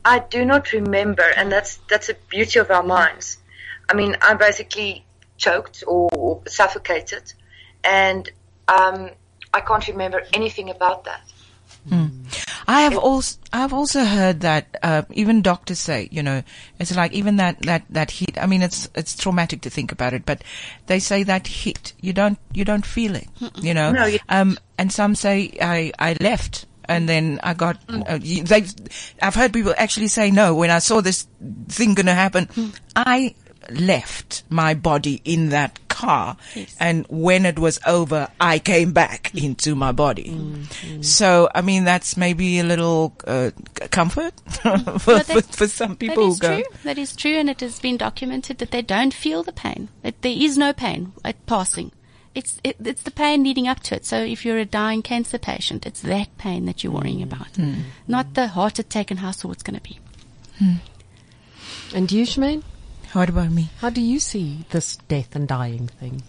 [0.04, 3.38] I do not remember, and that's that's the beauty of our minds.
[3.88, 5.04] I mean, I basically
[5.36, 7.32] choked or, or suffocated,
[7.82, 8.28] and
[8.68, 9.10] um,
[9.56, 11.22] I can't remember anything about that.
[12.68, 16.42] I have also I've also heard that uh, even doctors say, you know,
[16.80, 18.36] it's like even that that that hit.
[18.42, 20.42] I mean, it's it's traumatic to think about it, but
[20.86, 23.28] they say that hit you don't you don't feel it,
[23.62, 23.92] you know.
[23.92, 26.66] No, you- um, and some say I I left.
[26.88, 28.72] And then I got, uh, they've,
[29.20, 31.26] I've heard people actually say no when I saw this
[31.68, 32.48] thing gonna happen.
[32.94, 33.34] I
[33.70, 36.76] left my body in that car Yes.
[36.78, 40.30] and when it was over, I came back into my body.
[40.30, 41.04] Mm, mm.
[41.04, 43.50] So, I mean, that's maybe a little uh,
[43.90, 44.34] comfort
[45.00, 46.60] for, But for, for some That people who is go.
[46.60, 46.64] true.
[46.84, 49.88] That is true, and it has been documented that they don't feel the pain.
[50.02, 51.92] That there is no pain at passing.
[52.34, 54.04] It's it, it's the pain leading up to it.
[54.04, 57.30] So if you're a dying cancer patient, it's that pain that you're worrying mm.
[57.30, 57.80] about, hmm.
[58.06, 59.98] not the heart attack and how sore it's going to be.
[60.58, 60.74] Hmm.
[61.94, 62.62] And you, Shemaine,
[63.16, 63.70] What about me?
[63.78, 66.22] how do you see this death and dying thing?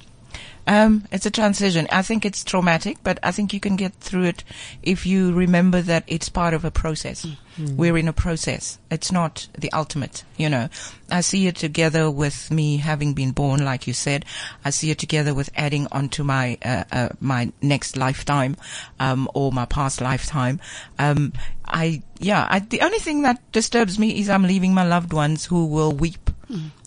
[0.66, 1.86] Um, it's a transition.
[1.92, 4.46] I think it's traumatic, but I think you can get through it
[4.84, 7.28] if you remember that it's part of a process.
[7.58, 8.78] We're in a process.
[8.90, 10.70] It's not the ultimate, you know.
[11.12, 14.24] I see it together with me having been born, like you said.
[14.64, 18.56] I see it together with adding onto my, uh, uh, my next lifetime,
[19.00, 20.62] um, or my past lifetime.
[21.00, 21.34] Um,
[21.66, 25.46] I, yeah, I, the only thing that disturbs me is I'm leaving my loved ones
[25.46, 26.30] who will weep,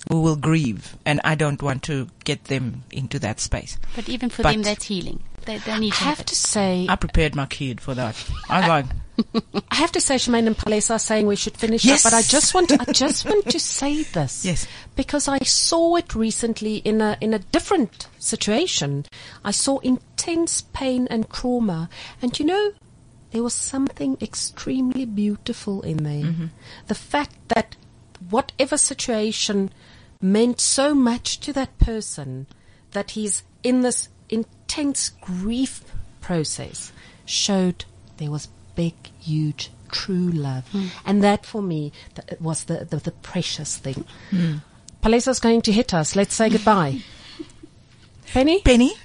[0.09, 3.79] who will grieve, and I don't want to get them into that space.
[3.97, 5.23] But even for But- them, that's healing.
[5.47, 8.15] They, they need I to have have to say, I prepared my kid for that.
[8.51, 8.69] I was
[9.55, 12.05] like, I have to say, Shemaine and Palesa are saying we should finish Yes.
[12.05, 14.45] up, but I just want, to, I just want to say this.
[14.45, 14.67] Yes.
[14.97, 19.07] Because I saw it recently in a, in a different situation.
[19.43, 21.89] I saw intense pain and trauma.
[22.21, 22.73] And you know,
[23.31, 26.25] there was something extremely beautiful in there.
[26.33, 26.47] Mm-hmm.
[26.87, 27.77] The fact that
[28.31, 29.71] whatever situation
[30.21, 32.47] meant so much to that person
[32.93, 35.85] that he's in this intense grief
[36.21, 36.93] process
[37.25, 37.85] showed
[38.19, 40.65] there was big, huge, true love.
[41.05, 44.05] And that for me that was the, the, the precious thing.
[44.31, 44.63] Mm.
[45.03, 46.15] Palesa's going to hit us.
[46.15, 47.01] Let's say goodbye.
[48.33, 48.61] Penny?
[48.61, 48.93] Penny?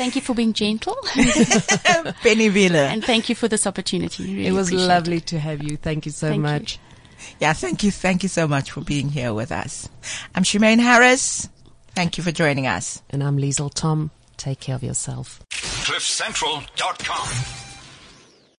[0.00, 0.96] Thank you for being gentle.
[2.22, 2.78] Penny Wheeler.
[2.78, 4.24] And thank you for this opportunity.
[4.24, 5.26] Really it was lovely it.
[5.26, 5.76] to have you.
[5.76, 6.76] Thank you so thank much.
[6.76, 6.89] You.
[7.38, 7.90] Yeah, thank you.
[7.90, 9.88] Thank you so much for being here with us.
[10.34, 11.48] I'm Shemaine Harris.
[11.94, 13.02] Thank you for joining us.
[13.10, 14.10] And I'm Liesl Tom.
[14.36, 15.40] Take care of yourself.
[15.50, 17.69] CliffCentral.com